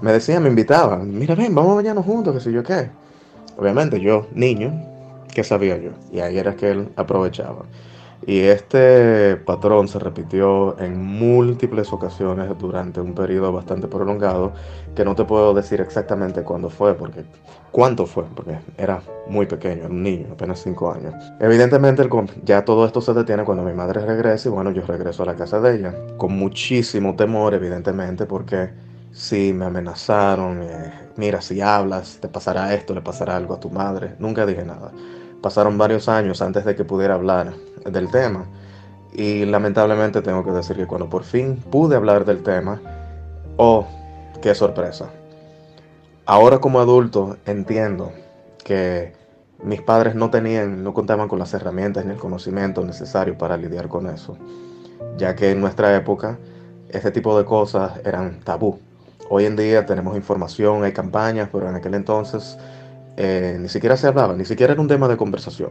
[0.00, 2.90] me decía, me invitaba, mira, ven, vamos a bañarnos juntos, que sé yo qué.
[3.56, 4.72] Obviamente yo, niño,
[5.34, 5.90] ¿qué sabía yo?
[6.12, 7.64] Y ahí era que él aprovechaba.
[8.26, 14.52] Y este patrón se repitió en múltiples ocasiones durante un periodo bastante prolongado,
[14.94, 17.24] que no te puedo decir exactamente cuándo fue, porque
[17.70, 21.14] cuánto fue, porque era muy pequeño, era un niño, apenas 5 años.
[21.40, 22.06] Evidentemente
[22.44, 25.36] ya todo esto se detiene cuando mi madre regresa y bueno, yo regreso a la
[25.36, 28.70] casa de ella, con muchísimo temor, evidentemente, porque
[29.12, 30.62] Sí, me amenazaron.
[30.62, 34.14] Eh, mira, si hablas, te pasará esto, le pasará algo a tu madre.
[34.18, 34.92] Nunca dije nada.
[35.42, 37.54] Pasaron varios años antes de que pudiera hablar
[37.84, 38.46] del tema.
[39.12, 42.80] Y lamentablemente tengo que decir que cuando por fin pude hablar del tema,
[43.56, 43.86] oh,
[44.42, 45.10] qué sorpresa.
[46.26, 48.12] Ahora como adulto entiendo
[48.62, 49.14] que
[49.62, 53.88] mis padres no tenían, no contaban con las herramientas ni el conocimiento necesario para lidiar
[53.88, 54.36] con eso,
[55.16, 56.38] ya que en nuestra época
[56.90, 58.78] este tipo de cosas eran tabú.
[59.30, 62.58] Hoy en día tenemos información, hay campañas, pero en aquel entonces
[63.16, 65.70] eh, ni siquiera se hablaba, ni siquiera era un tema de conversación.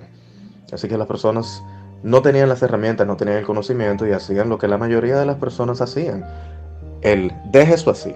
[0.71, 1.63] Así que las personas
[2.03, 5.25] no tenían las herramientas, no tenían el conocimiento y hacían lo que la mayoría de
[5.25, 6.25] las personas hacían.
[7.01, 8.13] El deje eso así.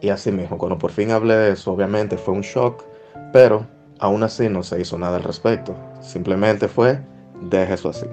[0.00, 2.84] Y así mismo, cuando por fin hablé de eso, obviamente fue un shock,
[3.32, 3.66] pero
[3.98, 5.74] aún así no se hizo nada al respecto.
[6.00, 7.00] Simplemente fue
[7.40, 8.06] deje eso así.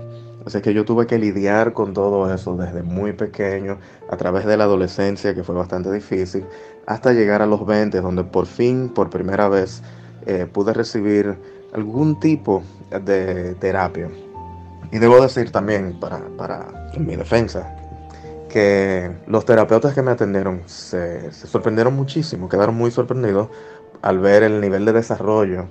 [0.46, 3.78] Así que yo tuve que lidiar con todo eso desde muy pequeño,
[4.10, 6.46] a través de la adolescencia, que fue bastante difícil,
[6.88, 9.84] hasta llegar a los 20, donde por fin, por primera vez,
[10.26, 11.38] eh, pude recibir
[11.74, 14.10] algún tipo de terapia.
[14.92, 17.76] Y debo decir también, para, para mi defensa,
[18.50, 23.48] que los terapeutas que me atendieron se sorprendieron muchísimo, quedaron muy sorprendidos
[24.02, 25.68] al ver el nivel de desarrollo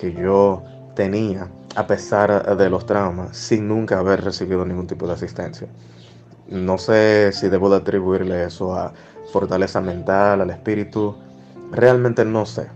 [0.00, 0.62] que yo
[0.96, 1.48] tenía
[1.78, 5.68] a pesar de los traumas, sin nunca haber recibido ningún tipo de asistencia.
[6.48, 8.92] No sé si debo de atribuirle eso a
[9.32, 11.14] fortaleza mental, al espíritu,
[11.70, 12.66] realmente no sé.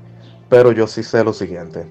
[0.49, 1.91] Pero yo sí sé lo siguiente,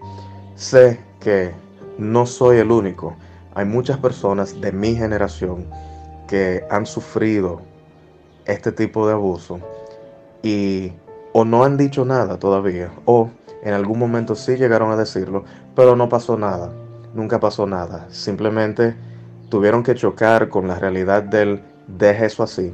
[0.55, 1.51] sé que
[1.97, 3.17] no soy el único.
[3.55, 5.67] Hay muchas personas de mi generación
[6.29, 7.59] que han sufrido
[8.45, 9.59] este tipo de abuso
[10.43, 10.93] y
[11.33, 13.29] o no han dicho nada todavía o
[13.63, 15.43] en algún momento sí llegaron a decirlo,
[15.75, 16.71] pero no pasó nada
[17.13, 18.07] nunca pasó nada.
[18.09, 18.95] Simplemente
[19.49, 22.73] tuvieron que chocar con la realidad del deje eso así,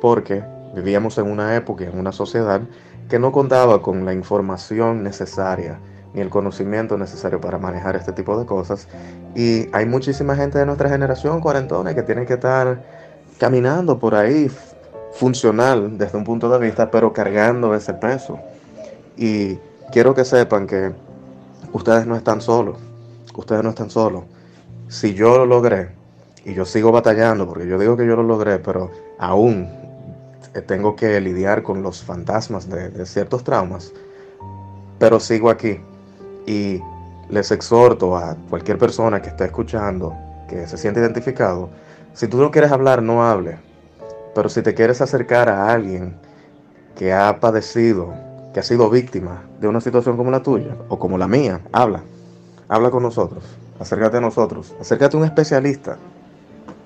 [0.00, 0.42] porque
[0.74, 2.62] vivíamos en una época, en una sociedad
[3.08, 5.78] que no contaba con la información necesaria
[6.14, 8.88] ni el conocimiento necesario para manejar este tipo de cosas.
[9.34, 12.82] Y hay muchísima gente de nuestra generación, cuarentones, que tienen que estar
[13.38, 14.50] caminando por ahí,
[15.12, 18.38] funcional desde un punto de vista, pero cargando ese peso.
[19.16, 19.58] Y
[19.92, 20.92] quiero que sepan que
[21.72, 22.78] ustedes no están solos
[23.34, 24.24] ustedes no están solos.
[24.88, 25.90] Si yo lo logré,
[26.44, 29.68] y yo sigo batallando, porque yo digo que yo lo logré, pero aún
[30.66, 33.92] tengo que lidiar con los fantasmas de, ciertos traumas,
[34.98, 35.80] pero sigo aquí.
[36.46, 36.80] Y
[37.30, 40.14] les exhorto a cualquier persona que esté escuchando,
[40.48, 41.70] que se siente identificado,
[42.12, 43.58] si tú no quieres hablar, no hable.
[44.34, 46.16] Pero si te quieres acercar a alguien
[46.94, 48.12] que ha padecido,
[48.52, 52.02] que ha sido víctima de una situación como la tuya o como la mía, habla
[52.68, 53.44] habla con nosotros,
[53.78, 55.98] acércate a nosotros, acércate a un especialista.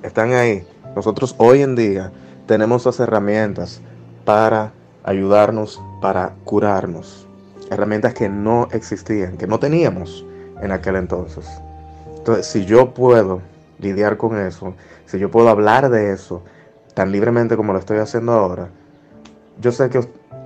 [0.03, 0.67] Están ahí.
[0.95, 2.13] Nosotros hoy en día
[2.47, 3.81] tenemos las herramientas
[4.25, 4.73] para
[5.05, 7.27] ayudarnos, para curarnos.
[7.71, 10.25] Herramientas que no existían, que no teníamos
[10.61, 11.47] en aquel entonces.
[12.17, 13.43] Entonces, si yo puedo
[13.79, 14.75] lidiar con eso,
[15.07, 16.43] si yo puedo hablar de eso
[16.95, 18.69] tan libremente como lo estoy haciendo ahora,
[19.61, 20.01] yo sé que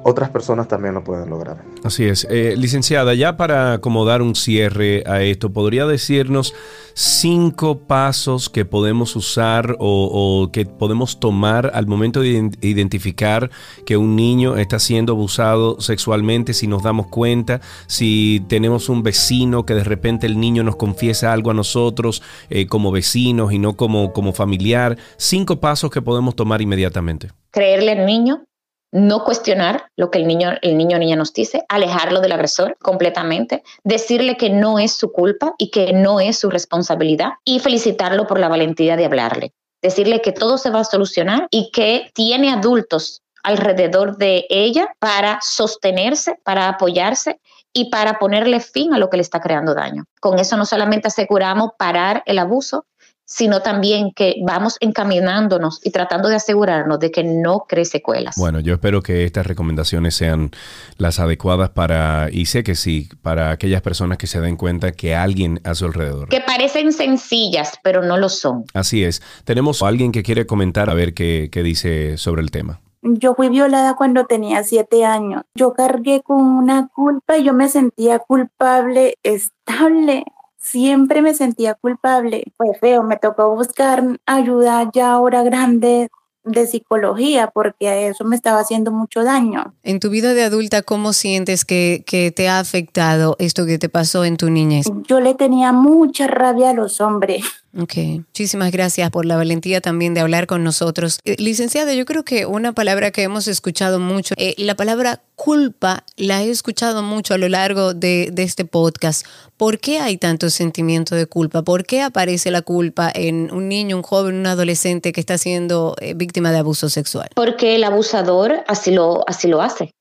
[0.05, 1.65] otras personas también lo pueden lograr.
[1.85, 2.27] Así es.
[2.31, 6.55] Eh, licenciada, ya para como dar un cierre a esto, ¿podría decirnos
[6.95, 13.51] cinco pasos que podemos usar o, que podemos tomar al momento de identificar
[13.87, 19.65] que un niño está siendo abusado sexualmente, si nos damos cuenta, si tenemos un vecino
[19.65, 23.75] que de repente el niño nos confiesa algo a nosotros eh, como vecinos y no
[23.75, 24.97] como, como familiar?
[25.17, 27.29] Cinco pasos que podemos tomar inmediatamente.
[27.51, 28.45] Creerle al niño,
[28.93, 32.77] no cuestionar lo que el niño, el niño o niña nos dice, alejarlo del agresor
[32.79, 38.27] completamente, decirle que no es su culpa y que no es su responsabilidad y felicitarlo
[38.27, 39.53] por la valentía de hablarle.
[39.81, 45.41] Decirle que todo se va a solucionar y que tiene adultos alrededor de ella para
[45.43, 47.41] sostenerse, para apoyarse
[47.73, 50.05] y para ponerle fin a lo que le está creando daño.
[50.21, 52.85] Con eso no solamente aseguramos parar el abuso,
[53.33, 58.37] sino también que vamos encaminándonos y tratando de asegurarnos de que no cree secuelas.
[58.37, 60.51] Bueno, yo espero que estas recomendaciones sean
[60.99, 65.15] las adecuadas para, y sé que sí, para aquellas personas que se den cuenta que
[65.15, 66.29] alguien a su alrededor.
[66.29, 68.65] Que parecen sencillas, pero no lo son.
[68.75, 69.23] Así es.
[69.45, 72.81] Tenemos a alguien que quiere comentar a ver qué, qué dice sobre el tema.
[73.01, 75.43] Yo fui violada cuando tenía siete años.
[75.55, 80.25] Yo cargué con una culpa y yo me sentía culpable, estable
[80.63, 82.45] siempre me sentía culpable.
[82.57, 86.09] Fue feo, me tocó buscar ayuda ya ahora grande
[86.45, 89.75] de psicología porque eso me estaba haciendo mucho daño.
[89.83, 93.89] En tu vida de adulta, ¿cómo sientes que, que, te ha afectado esto que te
[93.89, 94.87] pasó en tu niñez?
[95.07, 97.45] Yo le tenía mucha rabia a los hombres.
[97.79, 101.21] Ok, muchísimas gracias por la valentía también de hablar con nosotros.
[101.25, 106.05] Eh, licenciada, yo creo que una palabra que hemos escuchado mucho, eh, la palabra culpa,
[106.17, 109.27] la he escuchado mucho a lo largo de, este podcast.
[109.57, 111.63] ¿Por qué hay tanto sentimiento de culpa?
[111.63, 115.97] ¿Por qué aparece la culpa en un niño, un joven, un adolescente que está siendo
[116.01, 117.31] eh, víctima de abuso sexual?
[117.35, 119.95] Porque el abusador así lo, así lo hace.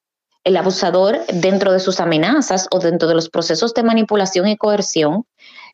[0.44, 5.24] El abusador, dentro de sus amenazas o dentro de los procesos de manipulación y coerción,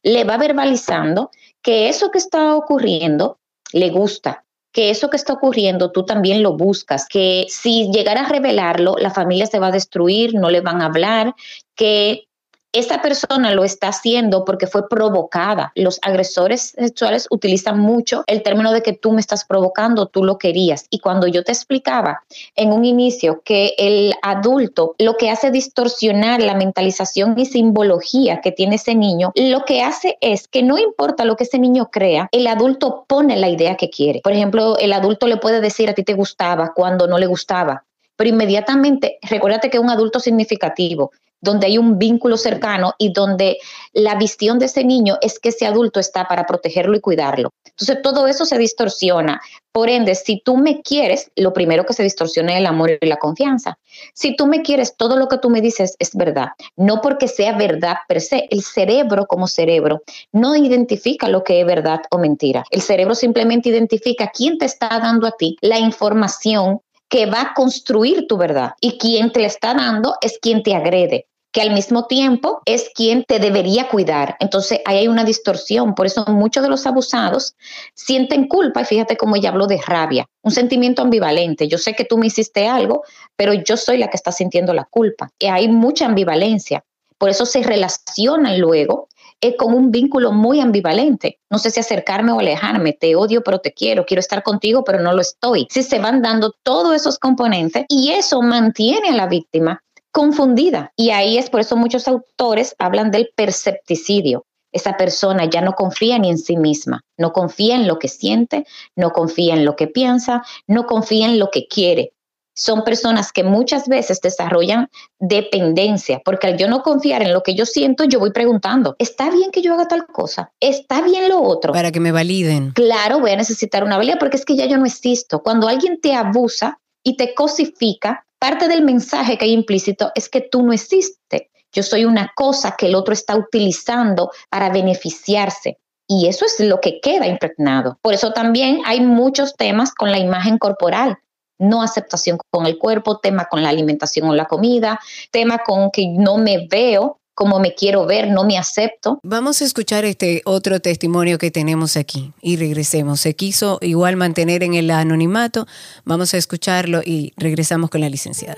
[0.04, 1.32] le va verbalizando
[1.68, 3.40] que eso que está ocurriendo
[3.74, 8.30] le gusta, que eso que está ocurriendo tú también lo buscas, que si llegara a
[8.30, 11.36] revelarlo, la familia se va a destruir, no le van a hablar,
[11.76, 12.27] que
[12.74, 15.72] esta persona lo está haciendo porque fue provocada.
[15.76, 20.38] Los agresores sexuales utilizan mucho el término de que tú me estás provocando, tú lo
[20.38, 20.86] querías.
[20.90, 22.24] Y cuando yo te explicaba
[22.56, 28.52] en un inicio que el adulto lo que hace distorsionar la mentalización y simbología que
[28.52, 32.30] tiene ese niño, lo que hace es que no importa lo que ese niño crea,
[32.32, 34.22] el adulto pone la idea que quiere.
[34.24, 37.84] Por ejemplo, el adulto le puede decir a ti te gustaba cuando no le gustaba
[38.18, 41.12] pero inmediatamente, recuérdate que un adulto significativo,
[41.42, 43.58] donde hay un vínculo cercano y donde
[43.94, 47.52] la visión de ese niño es que ese adulto está para protegerlo y cuidarlo.
[47.66, 49.42] Entonces todo eso se distorsiona.
[49.72, 53.06] Por ende, si tú me quieres, lo primero que se distorsiona es el amor y
[53.06, 53.78] la confianza.
[54.16, 56.48] Si tú me quieres, todo lo que tú me dices es verdad.
[56.76, 58.48] No porque sea verdad per se.
[58.50, 62.64] El cerebro como cerebro no identifica lo que es verdad o mentira.
[62.72, 67.54] El cerebro simplemente identifica quién te está dando a ti la información que va a
[67.54, 71.28] construir tu verdad y quien te la está dando es quien te agrede
[71.58, 74.36] que al mismo tiempo es quien te debería cuidar.
[74.40, 75.96] Entonces ahí hay una distorsión.
[75.96, 77.56] Por eso muchos de los abusados
[77.96, 81.68] sienten culpa y fíjate cómo ella habló de rabia, un sentimiento ambivalente.
[81.68, 83.04] Yo sé que tú me hiciste algo,
[83.36, 85.32] pero yo soy la que está sintiendo la culpa.
[85.40, 86.84] Y hay mucha ambivalencia.
[87.18, 89.08] Por eso se relacionan luego
[89.42, 91.40] es con un vínculo muy ambivalente.
[91.50, 95.00] No sé si acercarme o alejarme, te odio pero te quiero, quiero estar contigo pero
[95.00, 95.68] no lo estoy.
[95.70, 100.92] Si se van dando todos esos componentes y eso mantiene a la víctima confundida.
[100.96, 104.46] Y ahí es por eso muchos autores hablan del percepticidio.
[104.72, 108.66] Esa persona ya no confía ni en sí misma, no confía en lo que siente,
[108.96, 112.14] no confía en lo que piensa, no confía en lo que quiere,
[112.58, 114.90] son personas que muchas veces desarrollan
[115.20, 119.30] dependencia, porque al yo no confiar en lo que yo siento, yo voy preguntando, ¿está
[119.30, 120.52] bien que yo haga tal cosa?
[120.60, 121.72] ¿Está bien lo otro?
[121.72, 122.72] Para que me validen.
[122.72, 125.44] Claro, voy a necesitar una valía porque es que ya yo no existo.
[125.44, 130.42] Cuando alguien te abusa y te cosifica, parte del mensaje que hay implícito es que
[130.42, 131.44] tú no existes.
[131.72, 135.78] Yo soy una cosa que el otro está utilizando para beneficiarse.
[136.08, 138.00] Y eso es lo que queda impregnado.
[138.02, 141.20] Por eso también hay muchos temas con la imagen corporal
[141.60, 145.00] no aceptación con el cuerpo, tema con la alimentación o la comida,
[145.32, 149.20] tema con que no me veo como me quiero ver, no me acepto.
[149.22, 153.20] Vamos a escuchar este otro testimonio que tenemos aquí y regresemos.
[153.20, 155.68] Se quiso igual mantener en el anonimato.
[156.04, 158.58] Vamos a escucharlo y regresamos con la licenciada.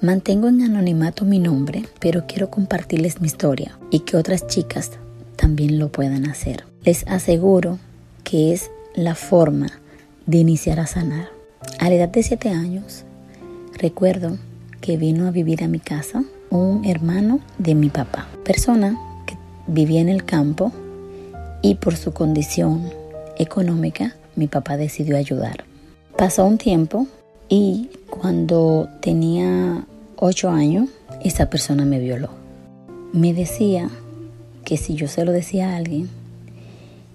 [0.00, 4.92] Mantengo en anonimato mi nombre, pero quiero compartirles mi historia y que otras chicas
[5.36, 6.64] también lo puedan hacer.
[6.84, 7.78] Les aseguro
[8.24, 9.78] que es la forma
[10.24, 11.39] de iniciar a sanar.
[11.78, 13.04] A la edad de 7 años,
[13.74, 14.38] recuerdo
[14.80, 19.36] que vino a vivir a mi casa un hermano de mi papá, persona que
[19.66, 20.72] vivía en el campo
[21.62, 22.90] y por su condición
[23.36, 25.64] económica mi papá decidió ayudar.
[26.16, 27.06] Pasó un tiempo
[27.48, 29.84] y cuando tenía
[30.16, 30.88] ocho años,
[31.22, 32.30] esa persona me violó.
[33.12, 33.90] Me decía
[34.64, 36.08] que si yo se lo decía a alguien,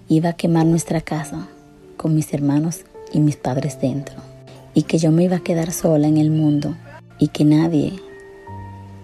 [0.08, 1.48] iba a quemar nuestra casa
[1.96, 4.35] con mis hermanos y mis padres dentro.
[4.76, 6.76] Y que yo me iba a quedar sola en el mundo
[7.18, 7.94] y que nadie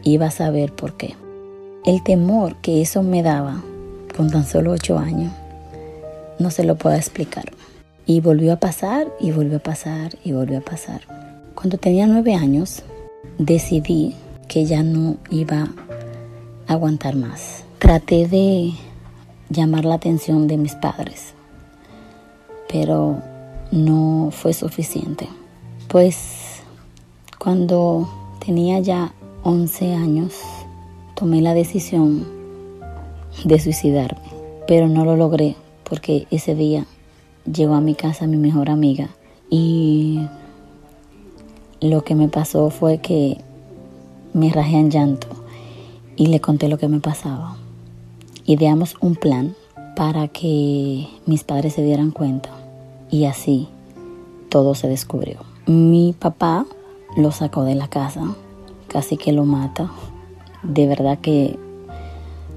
[0.05, 1.17] iba a saber por qué.
[1.87, 3.63] El temor que eso me daba
[4.15, 5.33] con tan solo ocho años,
[6.39, 7.47] no se lo puedo explicar.
[8.05, 11.01] Y volvió a pasar y volvió a pasar y volvió a pasar.
[11.55, 12.83] Cuando tenía nueve años,
[13.39, 14.15] decidí
[14.49, 15.69] que ya no iba
[16.67, 17.65] a aguantar más.
[17.79, 18.73] Traté de
[19.49, 21.35] llamar la atención de mis padres,
[22.69, 23.23] pero
[23.71, 25.29] no fue suficiente.
[25.93, 26.63] Pues
[27.39, 28.09] cuando
[28.43, 29.13] tenía ya
[29.43, 30.33] 11 años,
[31.15, 32.27] tomé la decisión
[33.45, 34.23] de suicidarme,
[34.67, 36.87] pero no lo logré porque ese día
[37.45, 39.11] llegó a mi casa mi mejor amiga
[39.51, 40.21] y
[41.83, 43.37] lo que me pasó fue que
[44.33, 45.27] me rajé en llanto
[46.17, 47.59] y le conté lo que me pasaba.
[48.47, 49.55] Ideamos un plan
[49.95, 52.49] para que mis padres se dieran cuenta
[53.11, 53.69] y así
[54.49, 55.52] todo se descubrió.
[55.67, 56.67] Mi papá
[57.17, 58.35] lo sacó de la casa,
[58.89, 59.91] casi que lo mata.
[60.65, 61.57] De verdad que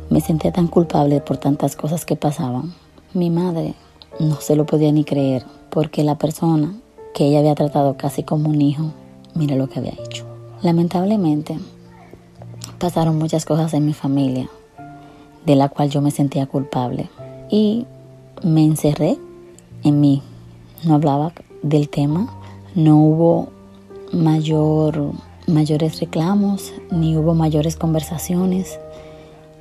[0.10, 2.74] me sentía tan culpable por tantas cosas que pasaban.
[3.14, 3.76] Mi madre
[4.20, 6.74] no se lo podía ni creer porque la persona
[7.14, 8.92] que ella había tratado casi como un hijo,
[9.36, 10.26] mira lo que había hecho.
[10.64, 11.60] Lamentablemente,
[12.80, 14.50] pasaron muchas cosas en mi familia
[15.46, 17.08] de la cual yo me sentía culpable
[17.50, 17.86] y
[18.44, 19.18] me encerré
[19.84, 20.24] en mí.
[20.84, 22.34] No hablaba del tema,
[22.76, 23.48] no hubo
[24.12, 25.14] mayor,
[25.48, 28.80] mayores reclamos, ni hubo mayores conversaciones,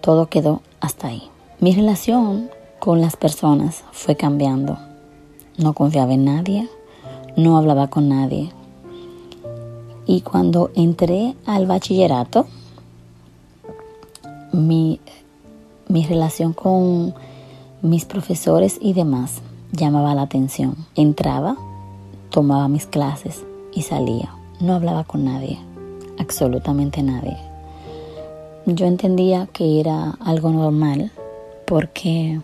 [0.01, 1.23] todo quedó hasta ahí.
[1.61, 2.51] Mi relación
[2.81, 4.79] con las personas fue cambiando.
[5.57, 6.69] No confiaba en nadie,
[7.37, 8.51] no hablaba con nadie.
[10.07, 12.47] Y cuando entré al bachillerato,
[14.53, 15.01] mi,
[15.89, 17.15] mi relación con
[17.81, 19.41] mis profesores y demás
[19.73, 20.77] llamaba la atención.
[20.95, 21.57] Entraba,
[22.35, 24.35] tomaba mis clases y salía.
[24.59, 25.57] No hablaba con nadie,
[26.19, 27.37] absolutamente nadie.
[28.67, 31.13] Yo entendía que era algo normal
[31.65, 32.41] porque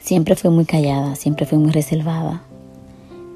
[0.00, 2.42] siempre fui muy callada, siempre fui muy reservada,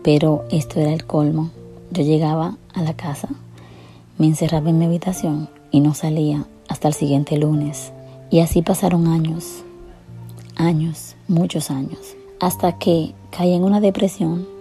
[0.02, 1.50] pero esto era el colmo.
[1.92, 3.28] Yo llegaba a la casa,
[4.18, 7.92] me encerraba en mi habitación y no salía hasta el siguiente lunes.
[8.30, 9.62] Y así pasaron años,
[10.56, 14.55] años, muchos años, hasta que caí en una depresión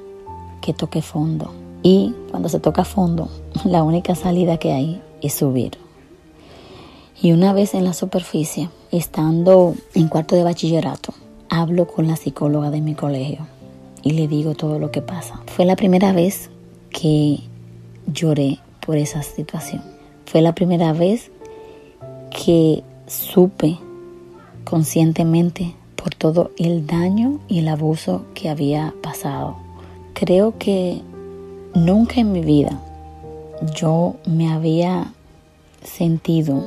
[0.66, 1.52] que toqué fondo.
[1.84, 3.30] Y cuando se toca fondo,
[3.66, 5.78] la única salida que hay es subir.
[7.22, 11.14] Y una vez en la superficie, estando en cuarto de bachillerato,
[11.50, 13.46] hablo con la psicóloga de mi colegio
[14.02, 15.42] y le digo todo lo que pasa.
[15.46, 16.50] Fue la primera vez
[16.90, 17.40] que
[18.08, 19.84] lloré por esa situación.
[20.26, 21.32] Fue la primera vez
[22.32, 23.78] que supe
[24.64, 29.65] conscientemente por todo el daño y el abuso que había pasado.
[30.16, 31.02] Creo que
[31.74, 32.80] nunca en mi vida
[33.76, 35.12] yo me había
[35.84, 36.64] sentido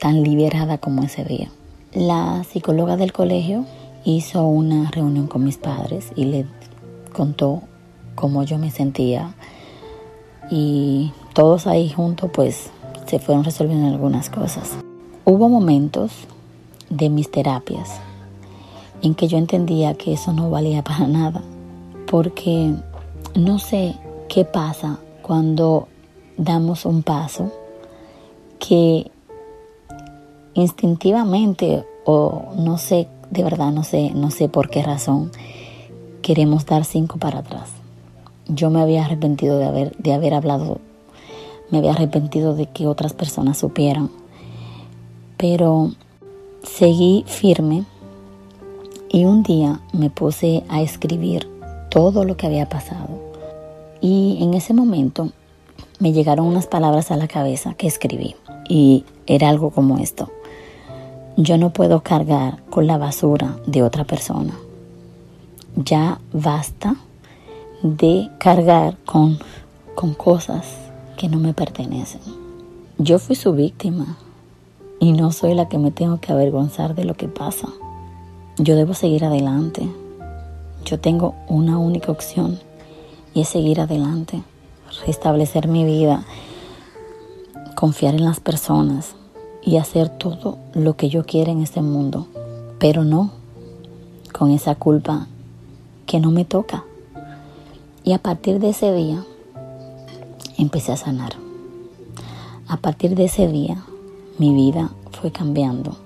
[0.00, 1.52] tan liberada como ese día.
[1.92, 3.64] La psicóloga del colegio
[4.04, 6.46] hizo una reunión con mis padres y le
[7.12, 7.62] contó
[8.16, 9.36] cómo yo me sentía
[10.50, 12.70] y todos ahí juntos pues
[13.06, 14.72] se fueron resolviendo algunas cosas.
[15.24, 16.10] Hubo momentos
[16.90, 18.00] de mis terapias
[19.00, 21.44] en que yo entendía que eso no valía para nada,
[22.14, 22.72] porque
[23.34, 23.96] no sé
[24.28, 25.88] qué pasa cuando
[26.36, 27.50] damos un paso
[28.60, 29.10] que
[30.54, 35.32] instintivamente o no sé, de verdad no sé, no sé por qué razón
[36.22, 37.70] queremos dar cinco para atrás.
[38.46, 40.78] Yo me había arrepentido de haber, de haber hablado
[41.72, 44.08] me había arrepentido de que otras personas supieran.
[45.36, 45.90] Pero
[46.62, 47.82] seguí firme
[49.08, 51.52] y un día me puse a escribir
[51.94, 53.08] todo lo que había pasado.
[54.00, 55.30] Y en ese momento
[56.00, 58.34] me llegaron unas palabras a la cabeza que escribí.
[58.68, 60.28] Y era algo como esto.
[61.36, 64.54] Yo no puedo cargar con la basura de otra persona.
[65.76, 66.96] Ya basta
[67.82, 69.38] de cargar con,
[69.94, 70.66] con cosas
[71.16, 72.22] que no me pertenecen.
[72.98, 74.18] Yo fui su víctima
[74.98, 77.68] y no soy la que me tengo que avergonzar de lo que pasa.
[78.58, 79.88] Yo debo seguir adelante.
[80.84, 82.58] Yo tengo una única opción
[83.32, 84.42] y es seguir adelante,
[85.06, 86.24] restablecer mi vida,
[87.74, 89.14] confiar en las personas
[89.62, 92.26] y hacer todo lo que yo quiera en este mundo,
[92.78, 93.30] pero no
[94.32, 95.26] con esa culpa
[96.06, 96.84] que no me toca.
[98.04, 99.24] Y a partir de ese día
[100.58, 101.32] empecé a sanar.
[102.68, 103.82] A partir de ese día
[104.38, 105.96] mi vida fue cambiando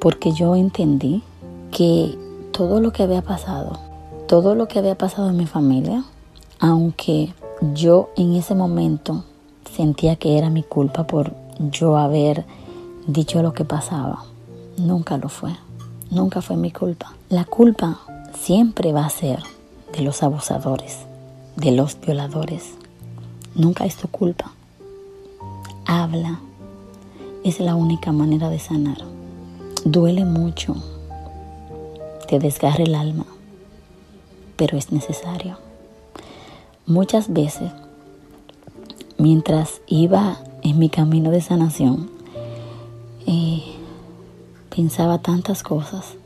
[0.00, 1.22] porque yo entendí
[1.70, 2.16] que
[2.52, 3.87] todo lo que había pasado,
[4.28, 6.04] todo lo que había pasado en mi familia,
[6.60, 7.32] aunque
[7.72, 9.24] yo en ese momento
[9.74, 12.44] sentía que era mi culpa por yo haber
[13.06, 14.24] dicho lo que pasaba,
[14.76, 15.56] nunca lo fue,
[16.10, 17.14] nunca fue mi culpa.
[17.30, 18.00] La culpa
[18.38, 19.42] siempre va a ser
[19.94, 20.98] de los abusadores,
[21.56, 22.74] de los violadores.
[23.54, 24.52] Nunca es tu culpa.
[25.86, 26.38] Habla.
[27.44, 28.98] Es la única manera de sanar.
[29.86, 30.76] Duele mucho.
[32.28, 33.24] Te desgarra el alma.
[34.58, 35.56] Pero es necesario.
[36.84, 37.70] Muchas veces,
[39.16, 42.10] mientras iba en mi camino de sanación,
[43.26, 43.62] eh,
[44.74, 46.16] pensaba tantas cosas.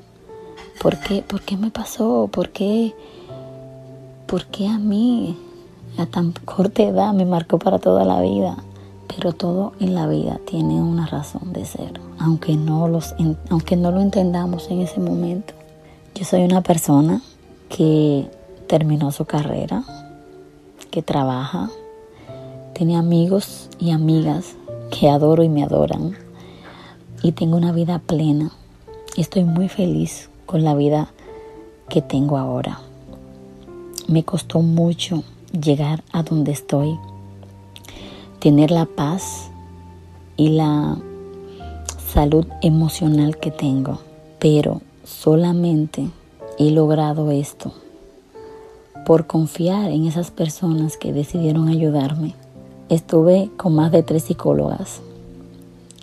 [0.80, 2.28] ¿Por qué, ¿Por qué me pasó?
[2.33, 2.95] ¿Por qué,
[4.26, 5.37] ¿Por qué a mí
[5.99, 8.57] a tan corta edad me marcó para toda la vida?
[9.14, 13.14] Pero todo en la vida tiene una razón de ser, aunque no, los,
[13.51, 15.53] aunque no lo entendamos en ese momento.
[16.14, 17.20] Yo soy una persona
[17.74, 18.28] que
[18.66, 19.82] terminó su carrera,
[20.90, 21.70] que trabaja,
[22.74, 24.56] tiene amigos y amigas
[24.90, 26.14] que adoro y me adoran,
[27.22, 28.52] y tengo una vida plena.
[29.16, 31.12] Estoy muy feliz con la vida
[31.88, 32.80] que tengo ahora.
[34.06, 36.98] Me costó mucho llegar a donde estoy
[38.38, 39.50] tener la paz
[40.36, 40.98] y la
[42.12, 44.00] salud emocional que tengo.
[44.40, 46.10] Pero solamente
[46.59, 47.72] he logrado esto
[49.07, 52.34] por confiar en esas personas que decidieron ayudarme.
[52.88, 55.00] Estuve con más de tres psicólogas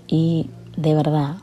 [0.08, 1.38] y de verdad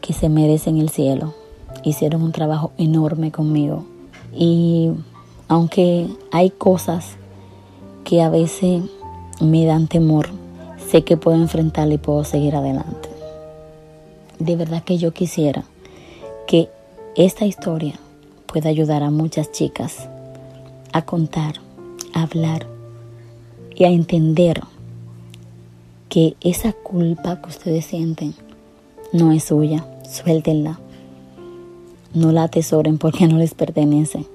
[0.00, 1.34] que se merecen el cielo.
[1.82, 3.84] Hicieron un trabajo enorme conmigo.
[4.32, 4.92] Y
[5.48, 7.16] aunque hay cosas
[8.04, 8.82] que a veces
[9.40, 10.28] me dan temor,
[10.88, 13.08] sé que puedo enfrentarla y puedo seguir adelante.
[14.38, 15.64] De verdad que yo quisiera
[16.46, 16.70] que
[17.16, 17.94] esta historia
[18.46, 20.08] pueda ayudar a muchas chicas
[20.92, 21.54] a contar,
[22.12, 22.66] a hablar
[23.74, 24.60] y a entender
[26.08, 28.34] que esa culpa que ustedes sienten
[29.12, 30.78] no es suya, suéltenla.
[32.14, 34.26] No la atesoren porque no les pertenece.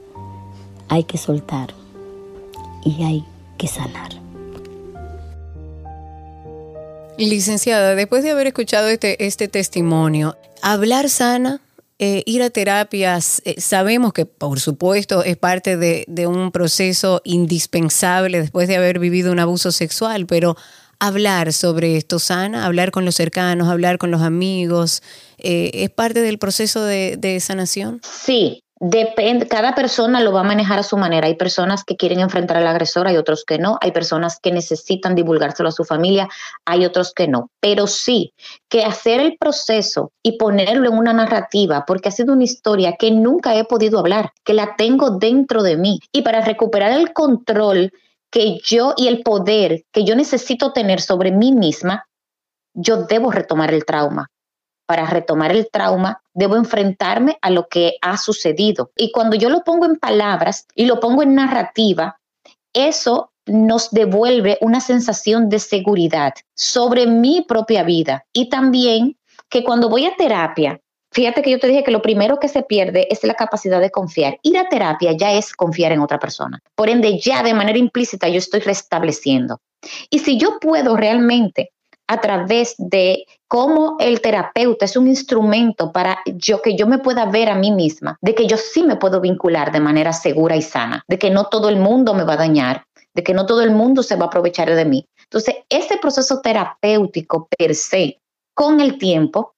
[0.87, 1.73] Hay que soltar
[2.83, 3.25] y hay
[3.57, 4.11] que sanar.
[7.17, 11.61] Licenciada, después de haber escuchado este, este testimonio, hablar sana,
[12.03, 18.41] eh, ir a terapias, eh, sabemos que por supuesto es parte de, un proceso indispensable
[18.41, 20.57] después de haber vivido un abuso sexual, pero
[20.97, 25.03] hablar sobre esto sana, hablar con los cercanos, hablar con los amigos,
[25.37, 28.01] eh, ¿es parte del proceso de, de sanación?
[28.01, 31.27] Sí, Depende, cada persona lo va a manejar a su manera.
[31.27, 33.77] Hay personas que quieren enfrentar al agresor, hay otros que no.
[33.79, 36.27] Hay personas que necesitan divulgárselo a su familia,
[36.65, 37.51] hay otros que no.
[37.59, 38.33] Pero sí,
[38.69, 43.11] que hacer el proceso y ponerlo en una narrativa, porque ha sido una historia que
[43.11, 45.99] nunca he podido hablar, que la tengo dentro de mí.
[46.11, 47.91] Y para recuperar el control
[48.31, 52.07] que yo y el poder que yo necesito tener sobre mí misma,
[52.73, 54.31] yo debo retomar el trauma
[54.91, 58.91] para retomar el trauma, debo enfrentarme a lo que ha sucedido.
[58.97, 62.19] Y cuando yo lo pongo en palabras y lo pongo en narrativa,
[62.73, 68.25] eso nos devuelve una sensación de seguridad sobre mi propia vida.
[68.33, 69.15] Y también
[69.47, 70.81] que cuando voy a terapia,
[71.13, 73.91] fíjate que yo te dije que lo primero que se pierde es la capacidad de
[73.91, 74.39] confiar.
[74.43, 76.59] Ir a terapia ya es confiar en otra persona.
[76.75, 79.61] Por ende, ya de manera implícita yo estoy restableciendo.
[80.09, 81.71] Y si yo puedo realmente
[82.11, 87.25] a través de cómo el terapeuta es un instrumento para yo que yo me pueda
[87.25, 90.61] ver a mí misma, de que yo sí me puedo vincular de manera segura y
[90.61, 92.83] sana, de que no todo el mundo me va a dañar,
[93.13, 95.05] de que no todo el mundo se va a aprovechar de mí.
[95.23, 98.19] Entonces, ese proceso terapéutico per se,
[98.53, 99.53] con el tiempo,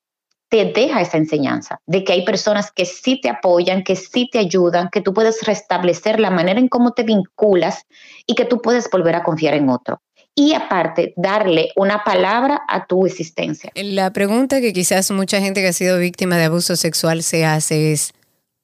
[0.48, 4.38] te deja esa enseñanza de que hay personas que sí te apoyan, que sí te
[4.38, 7.88] ayudan, que tú puedes restablecer la manera en cómo te vinculas
[8.28, 10.04] y que tú puedes volver a confiar en otro
[10.36, 13.72] y aparte darle una palabra a tu existencia.
[13.76, 17.92] La pregunta que quizás mucha gente que ha sido víctima de abuso sexual se hace
[17.92, 18.14] es,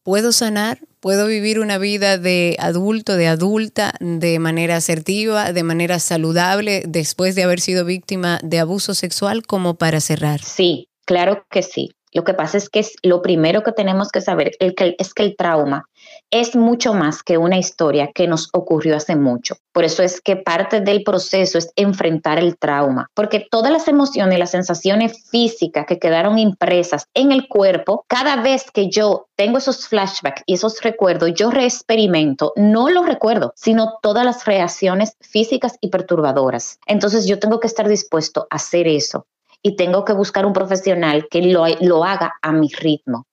[0.04, 0.80] ¿puedo sanar?
[1.00, 7.36] ¿Puedo vivir una vida de adulto, de adulta, de manera asertiva, de manera saludable, después
[7.36, 10.42] de haber sido víctima de abuso sexual como para cerrar?
[10.42, 11.92] Sí, claro que sí.
[12.12, 15.14] Lo que pasa es que es, lo primero que tenemos que saber es que, es
[15.14, 15.86] que el trauma
[16.32, 19.56] es mucho más que una historia que nos ocurrió hace mucho.
[19.72, 24.36] Por eso es que parte del proceso es enfrentar el trauma, porque todas las emociones
[24.36, 29.58] y las sensaciones físicas que quedaron impresas en el cuerpo, cada vez que yo tengo
[29.58, 35.78] esos flashbacks y esos recuerdos, yo reexperimento, no los recuerdo, sino todas las reacciones físicas
[35.82, 36.80] y perturbadoras.
[36.86, 39.26] Entonces yo tengo que estar dispuesto a hacer eso
[39.62, 43.26] y tengo que buscar un profesional que lo, lo haga a mi ritmo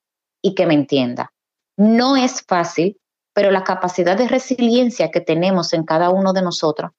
[0.42, 1.32] y que me entienda.
[1.76, 2.98] No es fácil,
[3.34, 6.92] pero la capacidad de resiliencia que tenemos en cada uno de nosotros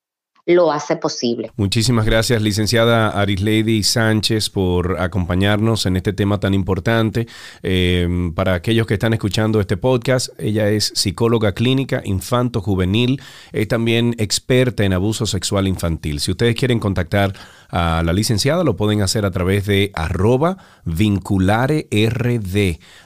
[0.47, 1.51] lo hace posible.
[1.57, 7.27] Muchísimas gracias, licenciada Arislady Sánchez, por acompañarnos en este tema tan importante.
[7.63, 13.21] Eh, para aquellos que están escuchando este podcast, ella es psicóloga clínica infanto-juvenil,
[13.51, 16.19] es también experta en abuso sexual infantil.
[16.21, 17.33] Si ustedes quieren contactar
[17.69, 21.85] a la licenciada, lo pueden hacer a través de arroba vincularerd,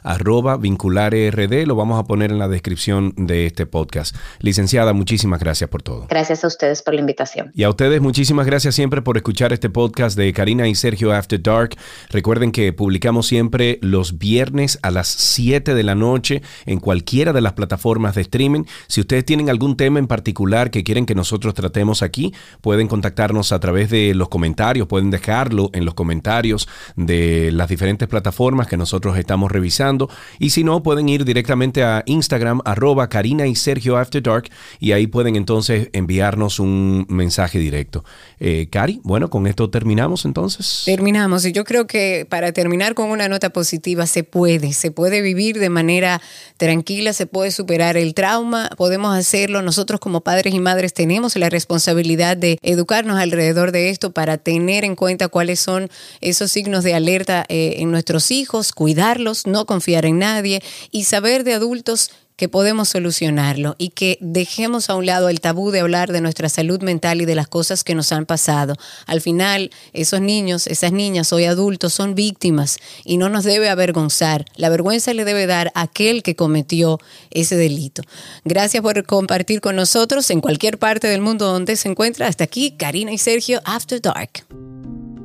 [0.03, 4.15] arroba vincularerd, lo vamos a poner en la descripción de este podcast.
[4.39, 6.05] Licenciada, muchísimas gracias por todo.
[6.09, 7.30] Gracias a ustedes por la invitación.
[7.53, 11.41] Y a ustedes muchísimas gracias siempre por escuchar este podcast de Karina y Sergio After
[11.41, 11.75] Dark.
[12.09, 17.41] Recuerden que publicamos siempre los viernes a las 7 de la noche en cualquiera de
[17.41, 18.63] las plataformas de streaming.
[18.87, 23.51] Si ustedes tienen algún tema en particular que quieren que nosotros tratemos aquí, pueden contactarnos
[23.51, 28.77] a través de los comentarios pueden dejarlo en los comentarios de las diferentes plataformas que
[28.77, 30.09] nosotros estamos revisando.
[30.39, 34.49] Y si no, pueden ir directamente a Instagram, arroba Karina y Sergio After Dark,
[34.79, 38.03] y ahí pueden entonces enviarnos un mensaje directo.
[38.39, 40.81] Eh, Cari, bueno, con esto terminamos entonces.
[40.85, 45.21] Terminamos, y yo creo que para terminar con una nota positiva se puede, se puede
[45.21, 46.19] vivir de manera
[46.57, 49.61] tranquila, se puede superar el trauma, podemos hacerlo.
[49.61, 54.83] Nosotros como padres y madres tenemos la responsabilidad de educarnos alrededor de esto para tener
[54.83, 55.89] en cuenta cuáles son
[56.21, 61.43] esos signos de alerta eh, en nuestros hijos, cuidarlos, no confiar en nadie y saber
[61.43, 62.09] de adultos
[62.41, 66.49] que podemos solucionarlo y que dejemos a un lado el tabú de hablar de nuestra
[66.49, 68.77] salud mental y de las cosas que nos han pasado.
[69.05, 74.45] Al final, esos niños, esas niñas, hoy adultos, son víctimas y no nos debe avergonzar.
[74.55, 76.97] La vergüenza le debe dar a aquel que cometió
[77.29, 78.01] ese delito.
[78.43, 82.25] Gracias por compartir con nosotros en cualquier parte del mundo donde se encuentra.
[82.25, 84.47] Hasta aquí, Karina y Sergio, After Dark.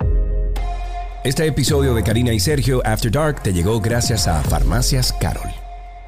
[1.24, 5.61] Este episodio de Karina y Sergio After Dark te llegó gracias a Farmacias Carol.